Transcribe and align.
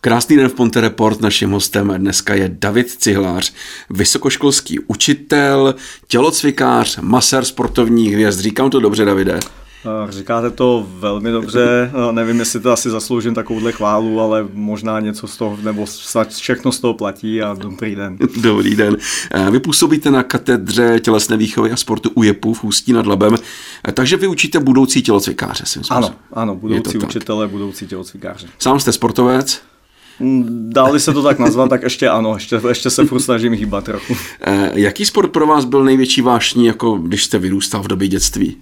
Krásný 0.00 0.36
den 0.36 0.48
v 0.48 0.54
Ponte 0.54 0.80
Report. 0.80 1.20
Naším 1.20 1.50
hostem 1.50 1.94
dneska 1.96 2.34
je 2.34 2.56
David 2.60 2.90
Cihlář, 2.90 3.52
vysokoškolský 3.90 4.78
učitel, 4.80 5.74
tělocvikář, 6.08 6.98
masér 7.00 7.44
sportovních 7.44 8.12
hvězd. 8.12 8.40
Říkám 8.40 8.70
to 8.70 8.80
dobře, 8.80 9.04
Davide? 9.04 9.40
Říkáte 10.08 10.50
to 10.50 10.86
velmi 10.98 11.30
dobře, 11.30 11.90
nevím, 12.10 12.38
jestli 12.38 12.60
to 12.60 12.72
asi 12.72 12.90
zasloužím 12.90 13.34
takovouhle 13.34 13.72
chválu, 13.72 14.20
ale 14.20 14.48
možná 14.52 15.00
něco 15.00 15.26
z 15.26 15.36
toho, 15.36 15.58
nebo 15.62 15.86
všechno 16.28 16.72
z 16.72 16.80
toho 16.80 16.94
platí 16.94 17.42
a 17.42 17.54
dobrý 17.54 17.94
den. 17.94 18.18
Dobrý 18.42 18.76
den. 18.76 18.96
Vy 19.50 19.60
působíte 19.60 20.10
na 20.10 20.22
katedře 20.22 21.00
tělesné 21.00 21.36
výchovy 21.36 21.72
a 21.72 21.76
sportu 21.76 22.10
UJEPu 22.14 22.54
v 22.54 22.64
Ústí 22.64 22.92
nad 22.92 23.06
Labem, 23.06 23.36
takže 23.94 24.16
vy 24.16 24.26
učíte 24.26 24.60
budoucí 24.60 25.02
tělocvikáře. 25.02 25.64
Ano, 25.90 26.14
ano, 26.32 26.54
budoucí 26.54 26.98
učitele, 26.98 27.48
budoucí 27.48 27.86
tělocvikáře. 27.86 28.46
Sám 28.58 28.80
jste 28.80 28.92
sportovec? 28.92 29.62
Dali 30.68 31.00
se 31.00 31.12
to 31.12 31.22
tak 31.22 31.38
nazvat, 31.38 31.70
tak 31.70 31.82
ještě 31.82 32.08
ano, 32.08 32.34
ještě, 32.34 32.60
ještě 32.68 32.90
se 32.90 33.04
furt 33.04 33.20
snažím 33.20 33.52
hýbat 33.52 33.84
trochu. 33.84 34.16
Jaký 34.74 35.06
sport 35.06 35.28
pro 35.32 35.46
vás 35.46 35.64
byl 35.64 35.84
největší 35.84 36.20
vášní, 36.20 36.66
jako 36.66 36.92
když 36.96 37.24
jste 37.24 37.38
vyrůstal 37.38 37.82
v 37.82 37.88
době 37.88 38.08
dětství? 38.08 38.56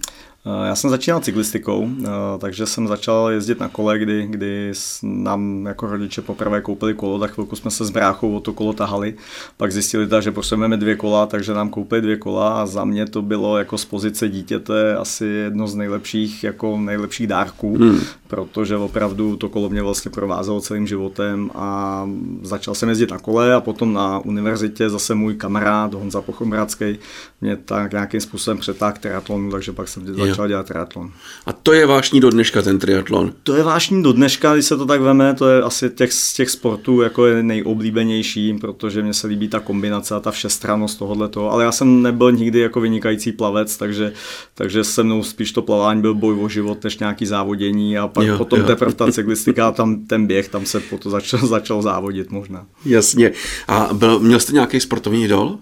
Já 0.65 0.75
jsem 0.75 0.89
začínal 0.89 1.19
cyklistikou, 1.19 1.89
eh, 2.03 2.07
takže 2.37 2.65
jsem 2.65 2.87
začal 2.87 3.29
jezdit 3.29 3.59
na 3.59 3.69
kole, 3.69 3.99
kdy, 3.99 4.27
kdy 4.27 4.71
nám 5.03 5.65
jako 5.65 5.87
rodiče 5.87 6.21
poprvé 6.21 6.61
koupili 6.61 6.93
kolo, 6.93 7.19
tak 7.19 7.31
chvilku 7.31 7.55
jsme 7.55 7.71
se 7.71 7.85
s 7.85 7.89
bráchou 7.89 8.35
o 8.35 8.39
to 8.39 8.53
kolo 8.53 8.73
tahali, 8.73 9.13
pak 9.57 9.71
zjistili, 9.71 10.07
ta, 10.07 10.21
že 10.21 10.31
potřebujeme 10.31 10.77
dvě 10.77 10.95
kola, 10.95 11.25
takže 11.25 11.53
nám 11.53 11.69
koupili 11.69 12.01
dvě 12.01 12.17
kola 12.17 12.61
a 12.61 12.65
za 12.65 12.85
mě 12.85 13.05
to 13.05 13.21
bylo 13.21 13.57
jako 13.57 13.77
z 13.77 13.85
pozice 13.85 14.29
dítěte 14.29 14.95
asi 14.95 15.25
jedno 15.25 15.67
z 15.67 15.75
nejlepších, 15.75 16.43
jako 16.43 16.77
nejlepších 16.77 17.27
dárků, 17.27 17.77
hmm. 17.77 17.99
protože 18.27 18.77
opravdu 18.77 19.35
to 19.35 19.49
kolo 19.49 19.69
mě 19.69 19.81
vlastně 19.81 20.11
provázelo 20.11 20.61
celým 20.61 20.87
životem 20.87 21.51
a 21.55 22.09
začal 22.41 22.75
jsem 22.75 22.89
jezdit 22.89 23.11
na 23.11 23.19
kole 23.19 23.53
a 23.53 23.61
potom 23.61 23.93
na 23.93 24.19
univerzitě 24.19 24.89
zase 24.89 25.15
můj 25.15 25.35
kamarád 25.35 25.93
Honza 25.93 26.21
Pochomradský 26.21 26.99
mě 27.41 27.55
tak 27.55 27.91
nějakým 27.91 28.21
způsobem 28.21 28.57
přetáhl 28.57 28.97
triatlonu, 28.99 29.51
takže 29.51 29.71
pak 29.71 29.87
jsem 29.87 30.15
začal 30.15 30.36
začal 30.37 30.47
dělat 30.47 30.67
triatlon. 30.67 31.11
A 31.45 31.53
to 31.53 31.73
je 31.73 31.85
vášní 31.85 32.19
do 32.19 32.29
dneška 32.29 32.61
ten 32.61 32.79
triatlon? 32.79 33.33
To 33.43 33.55
je 33.55 33.63
vášní 33.63 34.03
do 34.03 34.13
dneška, 34.13 34.53
když 34.53 34.65
se 34.65 34.77
to 34.77 34.85
tak 34.85 35.01
veme, 35.01 35.33
to 35.33 35.49
je 35.49 35.61
asi 35.61 35.89
těch, 35.89 36.13
z 36.13 36.33
těch 36.33 36.49
sportů 36.49 37.01
jako 37.01 37.25
je 37.25 37.43
nejoblíbenější, 37.43 38.53
protože 38.53 39.01
mně 39.01 39.13
se 39.13 39.27
líbí 39.27 39.47
ta 39.47 39.59
kombinace 39.59 40.15
a 40.15 40.19
ta 40.19 40.31
všestrannost 40.31 40.99
tohohle 40.99 41.27
toho, 41.27 41.51
ale 41.51 41.63
já 41.63 41.71
jsem 41.71 42.01
nebyl 42.01 42.31
nikdy 42.31 42.59
jako 42.59 42.81
vynikající 42.81 43.31
plavec, 43.31 43.77
takže, 43.77 44.13
takže 44.53 44.83
se 44.83 45.03
mnou 45.03 45.23
spíš 45.23 45.51
to 45.51 45.61
plavání 45.61 46.01
byl 46.01 46.13
boj 46.13 46.37
o 46.39 46.49
život 46.49 46.83
než 46.83 46.97
nějaký 46.97 47.25
závodění 47.25 47.97
a 47.97 48.07
pak 48.07 48.27
jo, 48.27 48.37
potom 48.37 48.59
jo. 48.59 48.65
teprve 48.65 48.93
ta 48.93 49.11
cyklistika, 49.11 49.71
tam 49.71 50.05
ten 50.05 50.27
běh, 50.27 50.49
tam 50.49 50.65
se 50.65 50.79
potom 50.79 51.11
začal, 51.11 51.39
začal 51.47 51.81
závodit 51.81 52.31
možná. 52.31 52.65
Jasně. 52.85 53.31
A 53.67 53.89
byl, 53.93 54.19
měl 54.19 54.39
jste 54.39 54.53
nějaký 54.53 54.79
sportovní 54.79 55.23
idol? 55.23 55.57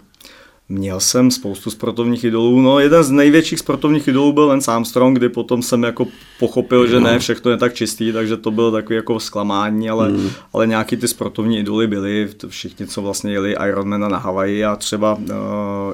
Měl 0.70 1.00
jsem 1.00 1.32
spoustu 1.32 1.70
sportovních 1.70 2.24
idolů, 2.24 2.62
no 2.62 2.80
jeden 2.80 3.04
z 3.04 3.12
největších 3.12 3.60
sportovních 3.60 4.08
idolů 4.08 4.34
byl 4.34 4.48
Lance 4.48 4.72
Armstrong, 4.72 5.18
kdy 5.18 5.30
potom 5.30 5.62
jsem 5.62 5.84
jako 5.84 6.08
pochopil, 6.40 6.88
že 6.88 7.00
ne, 7.00 7.14
no. 7.14 7.20
všechno 7.20 7.52
je 7.52 7.58
tak 7.58 7.74
čistý, 7.74 8.12
takže 8.12 8.38
to 8.38 8.52
bylo 8.52 8.72
takový 8.72 8.96
jako 8.96 9.20
zklamání, 9.20 9.90
ale, 9.90 10.10
mm. 10.10 10.30
ale 10.54 10.68
nějaký 10.68 10.98
ty 10.98 11.08
sportovní 11.08 11.60
idoly 11.60 11.88
byly, 11.88 12.30
všichni, 12.48 12.88
co 12.88 13.02
vlastně 13.02 13.32
jeli 13.32 13.56
Ironmana 13.68 14.10
na 14.10 14.18
Havaji 14.18 14.66
a 14.66 14.76
třeba 14.76 15.14
uh, 15.14 15.24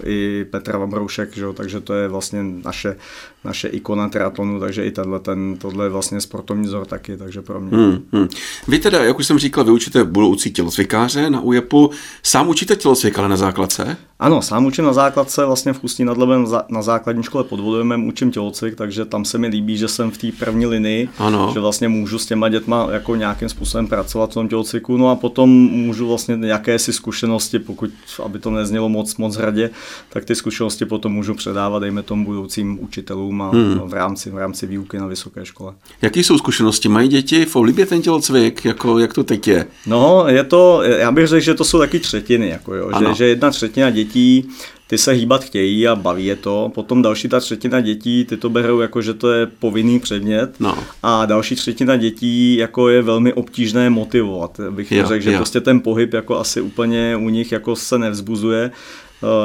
i 0.04 0.46
Petr 0.50 0.78
Vambroušek, 0.78 1.36
že? 1.36 1.46
takže 1.54 1.82
to 1.82 1.94
je 1.94 2.08
vlastně 2.08 2.44
naše, 2.66 2.98
naše 3.44 3.68
ikona 3.68 4.10
triatlonu, 4.10 4.60
takže 4.60 4.86
i 4.86 4.92
tenhle, 4.92 5.20
ten, 5.20 5.58
tohle 5.58 5.86
je 5.86 5.90
vlastně 5.90 6.22
sportovní 6.22 6.64
vzor 6.64 6.86
taky, 6.86 7.18
takže 7.18 7.42
pro 7.42 7.60
mě. 7.60 7.78
Mm, 7.78 8.04
mm. 8.12 8.28
Vy 8.68 8.80
teda, 8.80 9.04
jak 9.04 9.20
už 9.20 9.26
jsem 9.26 9.40
říkal, 9.40 9.64
vy 9.64 9.72
učíte 9.72 10.04
budoucí 10.04 10.52
tělocvikáře 10.52 11.30
na 11.30 11.42
UJEPu, 11.42 11.92
sám 12.24 12.50
učíte 12.50 12.76
tělocvik, 12.76 13.20
ale 13.20 13.30
na 13.30 13.38
základce? 13.38 13.98
Ano, 14.20 14.42
sám 14.42 14.61
učím 14.66 14.86
na 14.86 14.94
základce, 14.94 15.46
vlastně 15.46 15.74
v 15.74 15.84
Ústí 15.84 16.04
nad 16.04 16.18
Labem 16.18 16.46
na 16.70 16.82
základní 16.82 17.24
škole 17.24 17.44
pod 17.44 17.60
Vodojemem 17.60 18.08
učím 18.08 18.32
tělocvik, 18.32 18.76
takže 18.76 19.06
tam 19.06 19.26
se 19.26 19.38
mi 19.38 19.48
líbí, 19.48 19.78
že 19.78 19.88
jsem 19.88 20.12
v 20.12 20.18
té 20.18 20.28
první 20.40 20.66
linii, 20.66 21.10
ano. 21.18 21.52
že 21.54 21.60
vlastně 21.60 21.90
můžu 21.90 22.20
s 22.20 22.26
těma 22.26 22.50
dětma 22.50 22.88
jako 22.92 23.16
nějakým 23.16 23.50
způsobem 23.50 23.88
pracovat 23.88 24.32
v 24.32 24.34
tom 24.34 24.48
tělocviku, 24.48 24.98
no 24.98 25.10
a 25.10 25.16
potom 25.16 25.50
můžu 25.72 26.08
vlastně 26.08 26.38
jakési 26.42 26.94
zkušenosti, 26.94 27.60
pokud, 27.60 27.90
aby 28.24 28.40
to 28.40 28.52
neznělo 28.52 28.90
moc, 28.90 29.18
moc 29.18 29.36
hradě, 29.36 29.70
tak 30.10 30.26
ty 30.26 30.36
zkušenosti 30.36 30.86
potom 30.86 31.14
můžu 31.14 31.34
předávat, 31.34 31.80
dejme 31.80 32.04
tomu 32.04 32.26
budoucím 32.26 32.80
učitelům 32.82 33.42
a 33.42 33.50
hmm. 33.50 33.80
v, 33.80 33.94
rámci, 33.94 34.30
v 34.30 34.38
rámci 34.38 34.68
výuky 34.68 34.98
na 34.98 35.08
vysoké 35.08 35.46
škole. 35.46 35.74
Jaké 36.02 36.20
jsou 36.20 36.38
zkušenosti? 36.38 36.90
Mají 36.90 37.10
děti 37.10 37.46
v 37.46 37.56
oblibě 37.56 37.86
ten 37.86 38.02
tělocvik? 38.02 38.66
Jako, 38.66 39.00
jak 39.00 39.14
to 39.14 39.24
teď 39.24 39.48
je? 39.48 39.66
No, 39.88 40.26
je 40.28 40.44
to, 40.44 40.82
já 40.84 41.12
bych 41.12 41.28
řekl, 41.28 41.44
že 41.44 41.54
to 41.54 41.64
jsou 41.64 41.80
taky 41.80 42.00
třetiny, 42.00 42.50
jako 42.50 42.76
jo, 42.76 42.92
že, 43.00 43.14
že 43.14 43.26
jedna 43.26 43.50
třetina 43.50 43.90
dětí 43.90 44.50
ty 44.92 44.98
se 44.98 45.12
hýbat 45.12 45.44
chtějí 45.44 45.88
a 45.88 45.96
baví 45.96 46.26
je 46.26 46.36
to. 46.36 46.72
Potom 46.76 47.02
další 47.02 47.30
ta 47.30 47.40
třetina 47.40 47.82
dětí, 47.82 48.26
ty 48.26 48.38
to 48.38 48.50
berou 48.50 48.80
jako, 48.80 49.02
že 49.02 49.14
to 49.14 49.32
je 49.32 49.46
povinný 49.46 50.00
předmět. 50.00 50.60
No. 50.60 50.78
A 51.04 51.26
další 51.26 51.56
třetina 51.56 51.96
dětí 51.96 52.56
jako 52.56 52.90
je 52.90 53.02
velmi 53.02 53.34
obtížné 53.34 53.90
motivovat. 53.90 54.60
Bych 54.70 54.92
jo, 54.92 55.08
řekl, 55.08 55.24
že 55.24 55.32
jo. 55.32 55.38
prostě 55.38 55.62
ten 55.62 55.80
pohyb 55.80 56.14
jako 56.14 56.38
asi 56.38 56.62
úplně 56.62 57.16
u 57.16 57.30
nich 57.30 57.52
jako 57.52 57.76
se 57.76 58.00
nevzbuzuje 58.00 58.72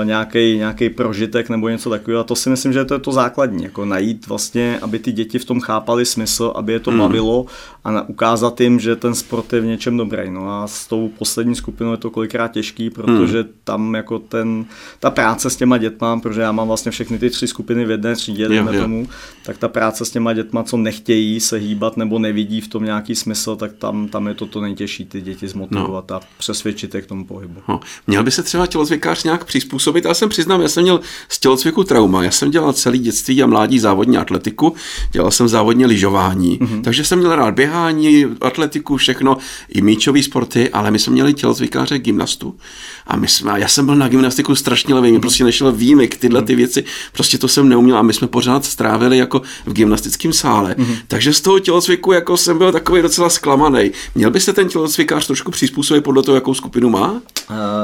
nějaký, 0.05 0.57
nějaký 0.57 0.91
prožitek 0.91 1.49
nebo 1.49 1.69
něco 1.69 1.91
takového. 1.91 2.21
A 2.21 2.25
to 2.25 2.37
si 2.37 2.51
myslím, 2.51 2.73
že 2.73 2.85
to 2.85 2.95
je 2.95 3.01
to 3.01 3.13
základní, 3.13 3.65
jako 3.65 3.85
najít 3.85 4.27
vlastně, 4.27 4.79
aby 4.83 4.99
ty 4.99 5.13
děti 5.13 5.39
v 5.39 5.45
tom 5.45 5.61
chápali 5.61 6.07
smysl, 6.07 6.53
aby 6.57 6.73
je 6.73 6.81
to 6.81 6.91
mm. 6.91 6.99
bavilo 6.99 7.47
a 7.85 8.09
ukázat 8.09 8.61
jim, 8.61 8.81
že 8.81 8.97
ten 8.97 9.15
sport 9.15 9.53
je 9.53 9.61
v 9.61 9.65
něčem 9.65 9.97
dobrý. 9.97 10.31
No 10.31 10.51
a 10.51 10.67
s 10.67 10.87
tou 10.87 11.11
poslední 11.19 11.55
skupinou 11.55 11.91
je 11.91 11.97
to 11.97 12.11
kolikrát 12.11 12.49
těžký, 12.49 12.91
protože 12.91 13.43
mm. 13.43 13.49
tam 13.65 13.95
jako 13.95 14.19
ten, 14.19 14.65
ta 15.01 15.11
práce 15.11 15.51
s 15.51 15.57
těma 15.57 15.79
dětma, 15.79 16.21
protože 16.21 16.41
já 16.41 16.53
mám 16.53 16.69
vlastně 16.69 16.93
všechny 16.93 17.19
ty 17.19 17.31
tři 17.31 17.47
skupiny 17.47 17.85
v 17.85 17.91
jedné 17.91 18.15
třídě, 18.15 18.49
jo. 18.51 18.67
tomu, 18.73 19.09
tak 19.45 19.59
ta 19.59 19.69
práce 19.69 20.05
s 20.05 20.11
těma 20.11 20.33
dětma, 20.33 20.63
co 20.63 20.77
nechtějí 20.77 21.41
se 21.41 21.57
hýbat 21.57 21.97
nebo 21.97 22.19
nevidí 22.19 22.61
v 22.61 22.69
tom 22.69 22.85
nějaký 22.85 23.15
smysl, 23.15 23.57
tak 23.57 23.73
tam, 23.73 24.09
tam 24.09 24.27
je 24.27 24.35
to 24.35 24.47
to 24.47 24.61
nejtěžší, 24.61 25.05
ty 25.05 25.21
děti 25.21 25.49
zmotivovat 25.49 26.11
no. 26.11 26.17
a 26.17 26.21
přesvědčit 26.39 26.95
je 26.95 27.03
k 27.03 27.07
tomu 27.07 27.25
pohybu. 27.25 27.61
No. 27.69 27.81
Měl 28.07 28.23
by 28.23 28.31
se 28.31 28.43
třeba 28.43 28.67
tělocvikář 28.67 29.25
nějak 29.25 29.45
přizpůsobit? 29.45 29.66
Já 30.05 30.15
jsem 30.15 30.29
přiznám, 30.29 30.61
já 30.61 30.69
jsem 30.69 30.83
měl 30.83 31.01
z 31.29 31.39
tělocviku 31.39 31.85
trauma. 31.85 32.25
Já 32.25 32.31
jsem 32.31 32.51
dělal 32.51 32.73
celý 32.73 32.99
dětství 32.99 33.43
a 33.43 33.47
mládí 33.47 33.79
závodní 33.79 34.19
atletiku, 34.19 34.75
dělal 35.13 35.31
jsem 35.31 35.49
závodně 35.49 35.87
lyžování, 35.87 36.59
mm-hmm. 36.59 36.83
takže 36.83 37.05
jsem 37.05 37.19
měl 37.19 37.37
rád 37.37 37.55
běhání, 37.55 38.27
atletiku, 38.41 38.97
všechno, 38.97 39.37
i 39.69 39.83
míčové 39.83 40.23
sporty, 40.23 40.71
ale 40.71 40.91
my 40.91 40.99
jsme 40.99 41.13
měli 41.13 41.35
tělocvikáře 41.35 41.99
gymnastu. 41.99 42.55
A 43.07 43.17
my 43.17 43.29
jsme, 43.29 43.61
já 43.61 43.69
jsem 43.69 43.87
byl 43.87 43.97
na 43.97 44.09
gymnastiku 44.09 44.55
strašně 44.55 44.95
levý, 44.95 45.13
mi 45.13 45.21
prostě 45.21 45.45
nešel 45.45 45.73
výjimek, 45.73 46.17
tyhle 46.17 46.43
ty 46.43 46.55
věci, 46.55 46.85
prostě 47.13 47.39
to 47.39 47.49
jsem 47.49 47.69
neuměl 47.69 47.99
a 47.99 48.03
my 48.03 48.13
jsme 48.13 48.29
pořád 48.29 48.65
strávili 48.65 49.19
jako 49.19 49.43
v 49.67 49.73
gymnastickém 49.73 50.33
sále. 50.33 50.75
Mm-hmm. 50.79 50.97
Takže 51.09 51.33
z 51.33 51.41
toho 51.41 51.59
tělocviku 51.59 52.13
jako 52.13 52.37
jsem 52.37 52.59
byl 52.59 52.73
takový 52.73 53.03
docela 53.03 53.31
zklamaný. 53.31 53.91
Měl 54.15 54.31
by 54.31 54.41
se 54.41 54.53
ten 54.53 54.69
tělocvikář 54.69 55.27
trošku 55.27 55.51
přizpůsobit 55.51 56.05
podle 56.05 56.23
toho, 56.23 56.35
jakou 56.35 56.55
skupinu 56.55 56.91
má? 56.91 57.13
Uh, 57.13 57.21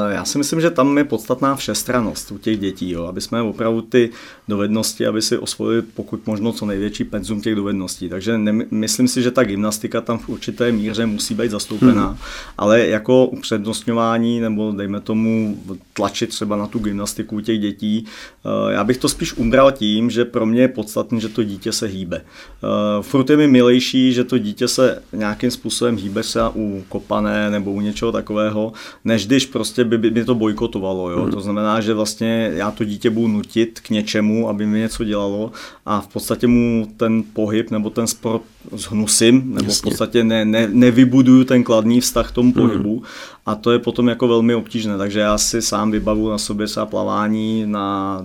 já 0.09 0.25
si 0.25 0.37
myslím, 0.37 0.61
že 0.61 0.69
tam 0.69 0.97
je 0.97 1.03
podstatná 1.03 1.55
všestranost 1.73 2.31
u 2.31 2.37
těch 2.37 2.59
dětí, 2.59 2.91
jo, 2.91 3.05
aby 3.05 3.21
jsme 3.21 3.41
opravdu 3.41 3.81
ty 3.81 4.09
dovednosti, 4.47 5.07
aby 5.07 5.21
si 5.21 5.37
osvojili 5.37 5.81
pokud 5.81 6.27
možno 6.27 6.51
co 6.53 6.65
největší 6.65 7.03
penzum 7.03 7.41
těch 7.41 7.55
dovedností. 7.55 8.09
Takže 8.09 8.37
ne, 8.37 8.65
myslím 8.71 9.07
si, 9.07 9.21
že 9.21 9.31
ta 9.31 9.43
gymnastika 9.43 10.01
tam 10.01 10.17
v 10.17 10.29
určité 10.29 10.71
míře 10.71 11.05
musí 11.05 11.33
být 11.33 11.51
zastoupená, 11.51 12.07
hmm. 12.07 12.17
ale 12.57 12.87
jako 12.87 13.25
upřednostňování 13.25 14.39
nebo 14.39 14.71
dejme 14.71 14.99
tomu 14.99 15.57
tlačit 15.93 16.29
třeba 16.29 16.55
na 16.55 16.67
tu 16.67 16.79
gymnastiku 16.79 17.41
těch 17.41 17.59
dětí, 17.59 18.05
eh, 18.05 18.73
já 18.73 18.83
bych 18.83 18.97
to 18.97 19.09
spíš 19.09 19.33
umbral 19.33 19.71
tím, 19.71 20.09
že 20.09 20.25
pro 20.25 20.45
mě 20.45 20.61
je 20.61 20.67
podstatné, 20.67 21.19
že 21.19 21.29
to 21.29 21.43
dítě 21.43 21.71
se 21.71 21.87
hýbe. 21.87 22.21
Eh, 22.21 23.01
furt 23.01 23.29
je 23.29 23.37
mi 23.37 23.47
milejší, 23.47 24.13
že 24.13 24.23
to 24.23 24.37
dítě 24.37 24.67
se 24.67 25.01
nějakým 25.13 25.51
způsobem 25.51 25.97
hýbe 25.97 26.21
třeba 26.23 26.51
u 26.55 26.83
kopané 26.89 27.49
nebo 27.49 27.71
u 27.71 27.81
něčeho 27.81 28.11
takového, 28.11 28.73
než 29.05 29.27
když 29.27 29.45
prostě 29.45 29.83
by, 29.83 29.97
by 29.97 30.25
to 30.25 30.35
bojkotovalo. 30.35 31.09
Jo? 31.09 31.21
Hmm. 31.21 31.31
To 31.31 31.41
znamená, 31.41 31.62
že 31.81 31.93
vlastně 31.93 32.51
já 32.53 32.71
to 32.71 32.83
dítě 32.83 33.09
budu 33.09 33.27
nutit 33.27 33.79
k 33.79 33.89
něčemu, 33.89 34.49
aby 34.49 34.65
mi 34.65 34.79
něco 34.79 35.03
dělalo 35.03 35.51
a 35.85 36.01
v 36.01 36.07
podstatě 36.07 36.47
mu 36.47 36.87
ten 36.97 37.23
pohyb 37.33 37.71
nebo 37.71 37.89
ten 37.89 38.07
sport 38.07 38.43
zhnusím, 38.71 39.43
nebo 39.45 39.65
Jasně. 39.65 39.79
v 39.79 39.81
podstatě 39.81 40.23
ne, 40.23 40.45
ne, 40.45 40.67
nevybuduju 40.71 41.43
ten 41.43 41.63
kladný 41.63 42.01
vztah 42.01 42.29
k 42.29 42.31
tomu 42.31 42.51
hmm. 42.51 42.61
pohybu 42.61 43.03
a 43.45 43.55
to 43.55 43.71
je 43.71 43.79
potom 43.79 44.07
jako 44.07 44.27
velmi 44.27 44.55
obtížné, 44.55 44.97
takže 44.97 45.19
já 45.19 45.37
si 45.37 45.61
sám 45.61 45.91
vybavu 45.91 46.29
na 46.29 46.37
sobě 46.37 46.67
se 46.67 46.85
plavání 46.85 47.63
na 47.67 48.21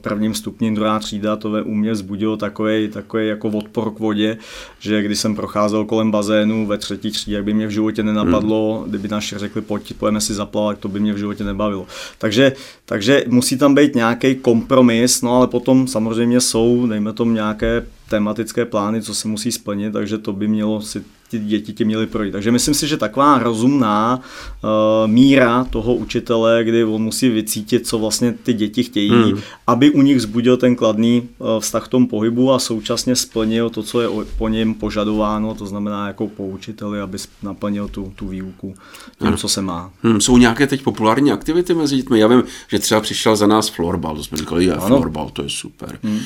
prvním 0.00 0.34
stupni 0.34 0.74
druhá 0.74 0.98
třída, 0.98 1.36
to 1.36 1.50
ve 1.50 1.62
u 1.62 1.74
mě 1.74 1.92
vzbudilo 1.92 2.36
takový, 2.36 2.88
takový 2.88 3.28
jako 3.28 3.48
odpor 3.48 3.94
k 3.94 3.98
vodě, 3.98 4.36
že 4.78 5.02
když 5.02 5.18
jsem 5.18 5.36
procházel 5.36 5.84
kolem 5.84 6.10
bazénu 6.10 6.66
ve 6.66 6.78
třetí 6.78 7.10
třídě, 7.10 7.36
jak 7.36 7.44
by 7.44 7.54
mě 7.54 7.66
v 7.66 7.70
životě 7.70 8.02
nenapadlo, 8.02 8.78
hmm. 8.80 8.88
kdyby 8.88 9.08
naši 9.08 9.38
řekli, 9.38 9.60
pojď, 9.60 9.92
pojďme 9.94 10.20
si 10.20 10.34
zaplavat, 10.34 10.78
to 10.78 10.88
by 10.88 11.00
mě 11.00 11.12
v 11.12 11.18
životě 11.18 11.44
nebavilo. 11.44 11.86
Takže, 12.18 12.52
takže 12.84 13.24
musí 13.28 13.58
tam 13.58 13.74
být 13.74 13.94
nějaký 13.94 14.34
kompromis, 14.34 15.22
no 15.22 15.36
ale 15.36 15.46
potom 15.46 15.86
samozřejmě 15.86 16.40
jsou, 16.40 16.86
dejme 16.86 17.12
tomu 17.12 17.32
nějaké 17.32 17.86
tematické 18.08 18.64
plány, 18.64 19.02
co 19.02 19.14
se 19.14 19.28
musí 19.28 19.52
splnit, 19.52 19.92
takže 19.92 20.18
to 20.18 20.32
by 20.32 20.48
mělo 20.48 20.80
si 20.80 21.04
ty 21.30 21.38
děti 21.38 21.72
ti 21.72 21.84
měly 21.84 22.06
projít. 22.06 22.32
Takže 22.32 22.52
myslím 22.52 22.74
si, 22.74 22.88
že 22.88 22.96
taková 22.96 23.38
rozumná 23.38 24.20
uh, 24.20 24.70
míra 25.10 25.64
toho 25.64 25.94
učitele, 25.94 26.64
kdy 26.64 26.84
on 26.84 27.02
musí 27.02 27.28
vycítit, 27.28 27.86
co 27.86 27.98
vlastně 27.98 28.34
ty 28.42 28.52
děti 28.52 28.82
chtějí, 28.82 29.10
hmm. 29.10 29.40
aby 29.66 29.90
u 29.90 30.02
nich 30.02 30.22
zbudil 30.22 30.56
ten 30.56 30.76
kladný 30.76 31.28
uh, 31.38 31.48
vztah 31.60 31.84
k 31.84 31.88
tomu 31.88 32.08
pohybu 32.08 32.52
a 32.52 32.58
současně 32.58 33.16
splnil 33.16 33.70
to, 33.70 33.82
co 33.82 34.00
je 34.00 34.08
po 34.38 34.48
něm 34.48 34.74
požadováno, 34.74 35.54
to 35.54 35.66
znamená 35.66 36.06
jako 36.06 36.26
po 36.28 36.46
učiteli, 36.46 37.00
aby 37.00 37.18
naplnil 37.42 37.88
tu, 37.88 38.12
tu 38.16 38.28
výuku 38.28 38.74
tím, 39.18 39.36
co 39.36 39.48
se 39.48 39.62
má. 39.62 39.90
Hmm, 40.02 40.20
jsou 40.20 40.38
nějaké 40.38 40.66
teď 40.66 40.82
populární 40.82 41.32
aktivity 41.32 41.74
mezi 41.74 41.96
dětmi? 41.96 42.20
Já 42.20 42.26
vím, 42.26 42.42
že 42.68 42.78
třeba 42.78 43.00
přišel 43.00 43.36
za 43.36 43.46
nás 43.46 43.68
florbal, 43.68 44.16
to 44.16 44.24
jsme 44.24 44.38
říkali, 44.38 44.64
je 44.64 44.74
florbal, 44.74 45.30
to 45.30 45.42
je 45.42 45.48
super. 45.48 45.98
Hmm. 46.02 46.14
Uh, 46.16 46.20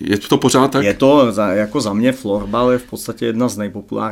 je 0.00 0.18
to 0.18 0.38
pořád 0.38 0.70
tak? 0.70 0.84
Je 0.84 0.94
to, 0.94 1.32
za, 1.32 1.48
jako 1.48 1.80
za 1.80 1.92
mě 1.92 2.12
florbal 2.12 2.70
je 2.70 2.78
v 2.78 2.82
podstatě 2.82 3.26
jedna 3.26 3.48
z 3.48 3.56
nejpopulárnějších 3.56 4.11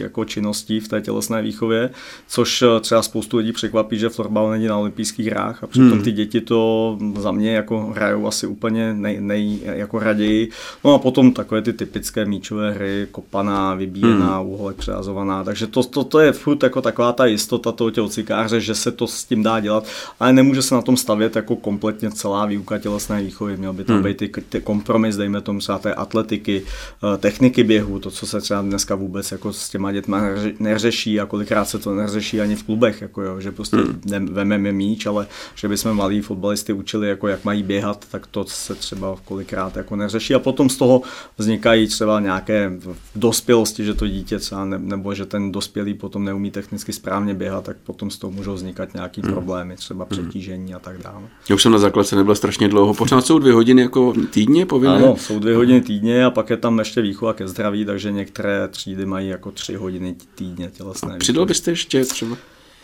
jako 0.00 0.24
činností 0.24 0.80
v 0.80 0.88
té 0.88 1.00
tělesné 1.00 1.42
výchově, 1.42 1.90
což 2.28 2.62
eh, 2.62 2.80
třeba 2.80 3.02
spoustu 3.02 3.36
lidí 3.36 3.52
překvapí, 3.52 3.98
že 3.98 4.08
florbal 4.08 4.50
není 4.50 4.66
na 4.66 4.78
olympijských 4.78 5.26
hrách 5.26 5.64
a 5.64 5.66
přitom 5.66 5.90
hmm. 5.90 6.02
ty 6.02 6.12
děti 6.12 6.40
to 6.40 6.98
za 7.18 7.32
mě 7.32 7.54
jako 7.54 7.80
hrajou 7.80 8.26
asi 8.26 8.46
úplně 8.46 8.94
nej, 8.94 9.20
nej 9.20 9.60
jako 9.64 9.98
raději. 9.98 10.50
No 10.84 10.94
a 10.94 10.98
potom 10.98 11.32
takové 11.32 11.62
ty 11.62 11.72
typické 11.72 12.24
míčové 12.24 12.72
hry, 12.72 13.08
kopaná, 13.10 13.74
vybíjená, 13.74 14.38
hmm. 14.38 14.48
úholek 14.48 14.76
přehazovaná, 14.76 15.44
takže 15.44 15.66
to, 15.66 15.82
to, 15.82 16.04
to 16.04 16.18
je 16.20 16.32
furt 16.32 16.62
jako 16.62 16.82
taková 16.82 17.12
ta 17.12 17.26
jistota 17.26 17.72
toho 17.72 17.90
tělocikáře, 17.90 18.60
že 18.60 18.74
se 18.74 18.92
to 18.92 19.06
s 19.06 19.24
tím 19.24 19.42
dá 19.42 19.60
dělat, 19.60 19.86
ale 20.20 20.32
nemůže 20.32 20.62
se 20.62 20.74
na 20.74 20.82
tom 20.82 20.96
stavět 20.96 21.36
jako 21.36 21.56
kompletně 21.56 22.10
celá 22.10 22.46
výuka 22.46 22.78
tělesné 22.78 23.22
výchovy. 23.22 23.56
Měl 23.56 23.72
by 23.72 23.84
tam 23.84 23.96
hmm. 23.96 24.04
být 24.04 24.16
ty, 24.16 24.28
ty 24.48 24.60
kompromis, 24.60 25.16
dejme 25.16 25.40
tomu 25.40 25.58
třeba 25.58 25.78
té 25.78 25.94
atletiky, 25.94 26.62
eh, 27.14 27.18
techniky 27.18 27.64
běhu, 27.64 27.98
to, 27.98 28.10
co 28.10 28.26
se 28.26 28.40
třeba 28.40 28.62
dneska 28.62 28.94
vůbec 28.94 29.32
jako 29.36 29.52
s 29.52 29.68
těma 29.70 29.92
dětma 29.92 30.22
neřeší 30.58 31.20
a 31.20 31.26
kolikrát 31.26 31.64
se 31.64 31.78
to 31.78 31.94
neřeší 31.94 32.40
ani 32.40 32.56
v 32.56 32.62
klubech, 32.62 33.02
jako 33.02 33.22
jo, 33.22 33.40
že 33.40 33.52
prostě 33.52 33.76
hmm. 33.76 34.26
vememe 34.26 34.72
míč, 34.72 35.06
ale 35.06 35.26
že 35.54 35.68
bychom 35.68 35.96
malí 35.96 36.20
fotbalisty 36.20 36.72
učili, 36.72 37.08
jako 37.08 37.28
jak 37.28 37.44
mají 37.44 37.62
běhat, 37.62 38.04
tak 38.10 38.26
to 38.26 38.44
se 38.44 38.74
třeba 38.74 39.16
kolikrát 39.24 39.76
jako 39.76 39.96
neřeší 39.96 40.34
a 40.34 40.38
potom 40.38 40.70
z 40.70 40.76
toho 40.76 41.02
vznikají 41.38 41.86
třeba 41.86 42.20
nějaké 42.20 42.72
v 42.78 42.96
dospělosti, 43.14 43.84
že 43.84 43.94
to 43.94 44.08
dítě 44.08 44.38
třeba 44.38 44.64
ne, 44.64 44.78
nebo 44.78 45.14
že 45.14 45.26
ten 45.26 45.52
dospělý 45.52 45.94
potom 45.94 46.24
neumí 46.24 46.50
technicky 46.50 46.92
správně 46.92 47.34
běhat, 47.34 47.64
tak 47.64 47.76
potom 47.76 48.10
z 48.10 48.18
toho 48.18 48.30
můžou 48.30 48.54
vznikat 48.54 48.94
nějaký 48.94 49.22
hmm. 49.22 49.32
problémy, 49.32 49.76
třeba 49.76 50.06
hmm. 50.10 50.18
přetížení 50.18 50.74
a 50.74 50.78
tak 50.78 50.98
dále. 50.98 51.22
Já 51.48 51.54
už 51.54 51.62
jsem 51.62 51.72
na 51.72 51.78
základce 51.78 52.16
nebyl 52.16 52.34
strašně 52.34 52.68
dlouho, 52.68 52.94
pořád 52.94 53.26
jsou 53.26 53.38
dvě 53.38 53.52
hodiny 53.52 53.82
jako 53.82 54.14
týdně 54.30 54.66
povinné? 54.66 54.96
Ano, 54.96 55.16
jsou 55.16 55.38
dvě 55.38 55.56
hodiny 55.56 55.80
týdně 55.80 56.24
a 56.24 56.30
pak 56.30 56.50
je 56.50 56.56
tam 56.56 56.78
ještě 56.78 57.02
výchova 57.02 57.32
ke 57.32 57.48
zdraví, 57.48 57.84
takže 57.84 58.12
některé 58.12 58.68
třídy 58.68 59.06
mají 59.06 59.25
jako 59.28 59.52
tři 59.52 59.74
hodiny 59.74 60.16
týdně 60.34 60.70
tělesné. 60.70 61.18
Přidal 61.18 61.46
byste 61.46 61.70
ještě 61.70 62.04
třeba? 62.04 62.36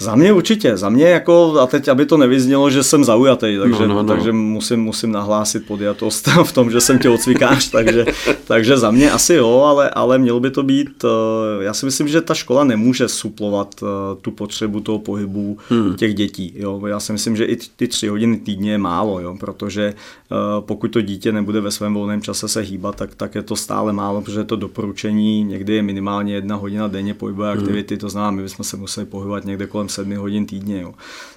Za 0.03 0.15
mě 0.15 0.33
určitě, 0.33 0.77
za 0.77 0.89
mě 0.89 1.05
jako, 1.05 1.61
a 1.61 1.67
teď 1.67 1.89
aby 1.89 2.07
to 2.07 2.17
nevyznělo, 2.17 2.71
že 2.71 2.83
jsem 2.83 3.05
zaujatý, 3.05 3.59
takže, 3.63 3.87
no, 3.87 3.95
no, 3.95 4.03
no. 4.03 4.05
takže 4.05 4.33
musím, 4.33 4.81
musím 4.81 5.13
nahlásit 5.13 5.67
podjatost 5.67 6.29
v 6.45 6.53
tom, 6.53 6.71
že 6.71 6.81
jsem 6.81 6.99
tělocvikář, 6.99 7.71
takže, 7.71 8.07
takže 8.45 8.79
za 8.79 8.91
mě 8.91 9.11
asi 9.11 9.35
jo, 9.35 9.61
ale, 9.61 9.91
ale 9.91 10.19
mělo 10.19 10.41
by 10.41 10.51
to 10.51 10.63
být, 10.63 11.05
eh, 11.05 11.65
já 11.65 11.75
si 11.75 11.87
myslím, 11.87 12.09
že 12.09 12.21
ta 12.21 12.35
škola 12.35 12.65
nemůže 12.65 13.09
suplovat 13.09 13.75
eh, 13.83 13.87
tu 14.21 14.31
potřebu 14.31 14.81
toho 14.81 14.99
pohybu 14.99 15.59
hmm. 15.69 15.95
těch 15.95 16.15
dětí, 16.15 16.53
jo, 16.57 16.87
já 16.87 17.01
si 17.01 17.13
myslím, 17.13 17.37
že 17.37 17.45
i 17.45 17.57
ty 17.77 17.89
tři 17.89 18.09
hodiny 18.09 18.37
týdně 18.37 18.73
je 18.73 18.79
málo, 18.79 19.21
jo, 19.21 19.37
protože 19.41 19.85
eh, 19.85 20.35
pokud 20.61 20.89
to 20.89 21.01
dítě 21.01 21.33
nebude 21.33 21.61
ve 21.61 21.71
svém 21.71 21.95
volném 21.95 22.23
čase 22.23 22.49
se 22.49 22.61
hýbat, 22.61 22.97
tak, 22.97 23.15
tak 23.15 23.35
je 23.35 23.43
to 23.43 23.57
stále 23.57 23.93
málo, 23.93 24.23
protože 24.23 24.45
to 24.45 24.57
doporučení 24.57 25.45
někdy 25.45 25.75
je 25.75 25.83
minimálně 25.83 26.35
jedna 26.35 26.57
hodina 26.57 26.89
denně 26.89 27.15
pohybové 27.15 27.51
hmm. 27.51 27.61
aktivity, 27.61 27.97
to 27.97 28.09
znamená, 28.09 28.31
my 28.31 28.43
bychom 28.43 28.65
se 28.65 28.77
museli 28.77 29.07
pohybovat 29.07 29.45
někde 29.45 29.67
kolem 29.67 29.89
7 29.93 30.17
hodin 30.17 30.47
týdně. 30.47 30.81
Jo. 30.81 30.95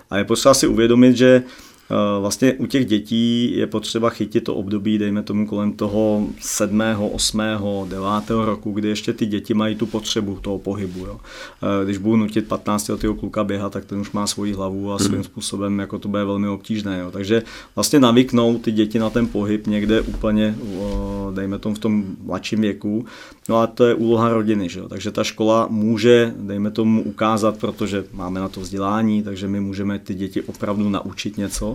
A 0.09 0.17
je 0.17 0.23
potřeba 0.23 0.53
si 0.53 0.67
uvědomit, 0.67 1.17
že 1.17 1.43
vlastně 2.19 2.53
u 2.53 2.65
těch 2.65 2.85
dětí 2.85 3.53
je 3.57 3.67
potřeba 3.67 4.09
chytit 4.09 4.43
to 4.43 4.55
období, 4.55 4.97
dejme 4.97 5.23
tomu 5.23 5.47
kolem 5.47 5.73
toho 5.73 6.27
7., 6.39 6.81
8., 7.11 7.41
9. 7.89 8.05
roku, 8.29 8.71
kdy 8.71 8.87
ještě 8.87 9.13
ty 9.13 9.25
děti 9.25 9.53
mají 9.53 9.75
tu 9.75 9.85
potřebu 9.85 10.39
toho 10.41 10.59
pohybu. 10.59 11.05
Jo. 11.05 11.19
Eh, 11.81 11.85
když 11.85 11.97
budu 11.97 12.17
nutit 12.17 12.47
15 12.47 12.89
letého 12.89 13.15
kluka 13.15 13.43
běhat, 13.43 13.73
tak 13.73 13.85
ten 13.85 13.99
už 13.99 14.11
má 14.11 14.27
svoji 14.27 14.53
hlavu 14.53 14.93
a 14.93 14.99
svým 14.99 15.13
hmm. 15.13 15.23
způsobem 15.23 15.79
jako 15.79 15.99
to 15.99 16.07
bude 16.07 16.23
velmi 16.23 16.47
obtížné. 16.47 16.99
Jo. 16.99 17.11
Takže 17.11 17.43
vlastně 17.75 17.99
navyknou 17.99 18.57
ty 18.57 18.71
děti 18.71 18.99
na 18.99 19.09
ten 19.09 19.27
pohyb 19.27 19.67
někde 19.67 20.01
úplně, 20.01 20.55
dejme 21.33 21.59
tomu 21.59 21.75
v 21.75 21.79
tom 21.79 22.03
mladším 22.23 22.61
věku, 22.61 23.05
no 23.49 23.57
a 23.57 23.67
to 23.67 23.85
je 23.85 23.93
úloha 23.93 24.29
rodiny. 24.29 24.69
Že 24.69 24.79
jo. 24.79 24.89
Takže 24.89 25.11
ta 25.11 25.23
škola 25.23 25.67
může, 25.69 26.33
dejme 26.37 26.71
tomu, 26.71 27.01
ukázat, 27.01 27.57
protože 27.57 28.03
máme 28.13 28.39
na 28.39 28.49
to 28.49 28.61
vzdělání, 28.61 29.23
takže 29.23 29.47
my 29.47 29.59
můžeme 29.59 29.99
ty 29.99 30.13
děti 30.13 30.41
opravdu 30.41 30.89
naučit 30.89 31.37
něco, 31.37 31.74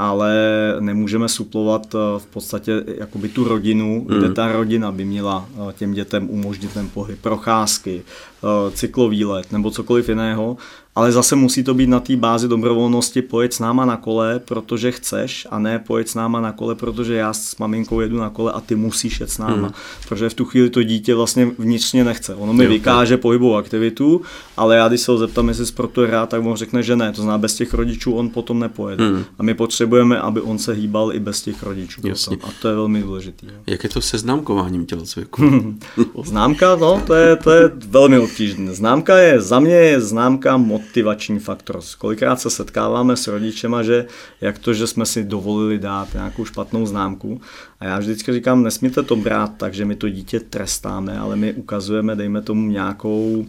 ale 0.00 0.34
nemůžeme 0.80 1.28
suplovat 1.28 1.94
eh, 1.94 1.98
v 2.18 2.26
podstatě 2.26 2.84
jakoby 2.98 3.28
tu 3.28 3.44
rodinu, 3.44 4.04
kde 4.08 4.26
hmm. 4.26 4.34
ta 4.34 4.52
rodina 4.52 4.92
by 4.92 5.04
měla 5.04 5.46
eh, 5.54 5.72
těm 5.72 5.92
dětem 5.92 6.30
umožnit 6.30 6.72
ten 6.72 6.88
pohyb, 6.88 7.20
procházky, 7.20 8.02
eh, 8.02 8.70
cyklový 8.70 9.24
let 9.24 9.52
nebo 9.52 9.70
cokoliv 9.70 10.08
jiného, 10.08 10.56
ale 10.94 11.12
zase 11.12 11.36
musí 11.36 11.64
to 11.64 11.74
být 11.74 11.86
na 11.86 12.00
té 12.00 12.16
bázi 12.16 12.48
dobrovolnosti 12.48 13.22
pojď 13.22 13.52
s 13.52 13.58
náma 13.58 13.84
na 13.84 13.96
kole, 13.96 14.38
protože 14.38 14.92
chceš 14.92 15.46
a 15.50 15.58
ne 15.58 15.78
pojď 15.78 16.08
s 16.08 16.14
náma 16.14 16.40
na 16.40 16.52
kole, 16.52 16.74
protože 16.74 17.14
já 17.14 17.32
s 17.32 17.56
maminkou 17.56 18.00
jedu 18.00 18.18
na 18.18 18.30
kole 18.30 18.52
a 18.52 18.60
ty 18.60 18.74
musíš 18.74 19.20
jet 19.20 19.30
s 19.30 19.38
náma. 19.38 19.54
Hmm. 19.54 19.72
Protože 20.08 20.28
v 20.28 20.34
tu 20.34 20.44
chvíli 20.44 20.70
to 20.70 20.82
dítě 20.82 21.14
vlastně 21.14 21.50
vnitřně 21.58 22.04
nechce. 22.04 22.34
Ono 22.34 22.52
mi 22.52 22.64
jo, 22.64 22.70
vykáže 22.70 23.14
tak. 23.14 23.22
pohybovou 23.22 23.56
aktivitu, 23.56 24.22
ale 24.56 24.76
já 24.76 24.88
když 24.88 25.00
se 25.00 25.12
ho 25.12 25.18
zeptám, 25.18 25.48
jestli 25.48 25.66
sportuje 25.66 26.10
rád, 26.10 26.28
tak 26.28 26.44
on 26.44 26.56
řekne, 26.56 26.82
že 26.82 26.96
ne. 26.96 27.12
To 27.12 27.22
znamená, 27.22 27.38
bez 27.38 27.54
těch 27.54 27.74
rodičů 27.74 28.12
on 28.12 28.28
potom 28.28 28.58
nepojede. 28.58 29.08
Hmm. 29.08 29.24
A 29.38 29.42
my 29.42 29.54
potřebujeme, 29.54 29.89
aby 30.20 30.40
on 30.40 30.58
se 30.58 30.72
hýbal 30.72 31.14
i 31.14 31.20
bez 31.20 31.42
těch 31.42 31.62
rodičů. 31.62 32.00
Jasně. 32.04 32.36
A 32.42 32.48
to 32.62 32.68
je 32.68 32.74
velmi 32.74 33.02
důležité. 33.02 33.46
Jak 33.66 33.84
je 33.84 33.90
to 33.90 34.00
se 34.00 34.18
známkováním 34.18 34.86
tělocviku? 34.86 35.74
Známka, 36.24 36.76
no, 36.76 37.02
to 37.06 37.14
je, 37.14 37.36
to 37.36 37.50
je 37.50 37.70
velmi 37.74 38.18
obtížné. 38.18 38.74
Známka 38.74 39.18
je, 39.18 39.40
za 39.40 39.60
mě 39.60 39.74
je 39.74 40.00
známka 40.00 40.56
motivační 40.56 41.38
faktor. 41.38 41.80
Kolikrát 41.98 42.40
se 42.40 42.50
setkáváme 42.50 43.16
s 43.16 43.26
rodičema, 43.26 43.82
že 43.82 44.06
jak 44.40 44.58
to, 44.58 44.74
že 44.74 44.86
jsme 44.86 45.06
si 45.06 45.24
dovolili 45.24 45.78
dát 45.78 46.14
nějakou 46.14 46.44
špatnou 46.44 46.86
známku. 46.86 47.40
A 47.80 47.84
já 47.84 47.98
vždycky 47.98 48.32
říkám, 48.32 48.62
nesmíte 48.62 49.02
to 49.02 49.16
brát 49.16 49.52
tak, 49.56 49.74
že 49.74 49.84
my 49.84 49.96
to 49.96 50.08
dítě 50.08 50.40
trestáme, 50.40 51.18
ale 51.18 51.36
my 51.36 51.52
ukazujeme, 51.52 52.16
dejme 52.16 52.42
tomu 52.42 52.70
nějakou 52.70 53.46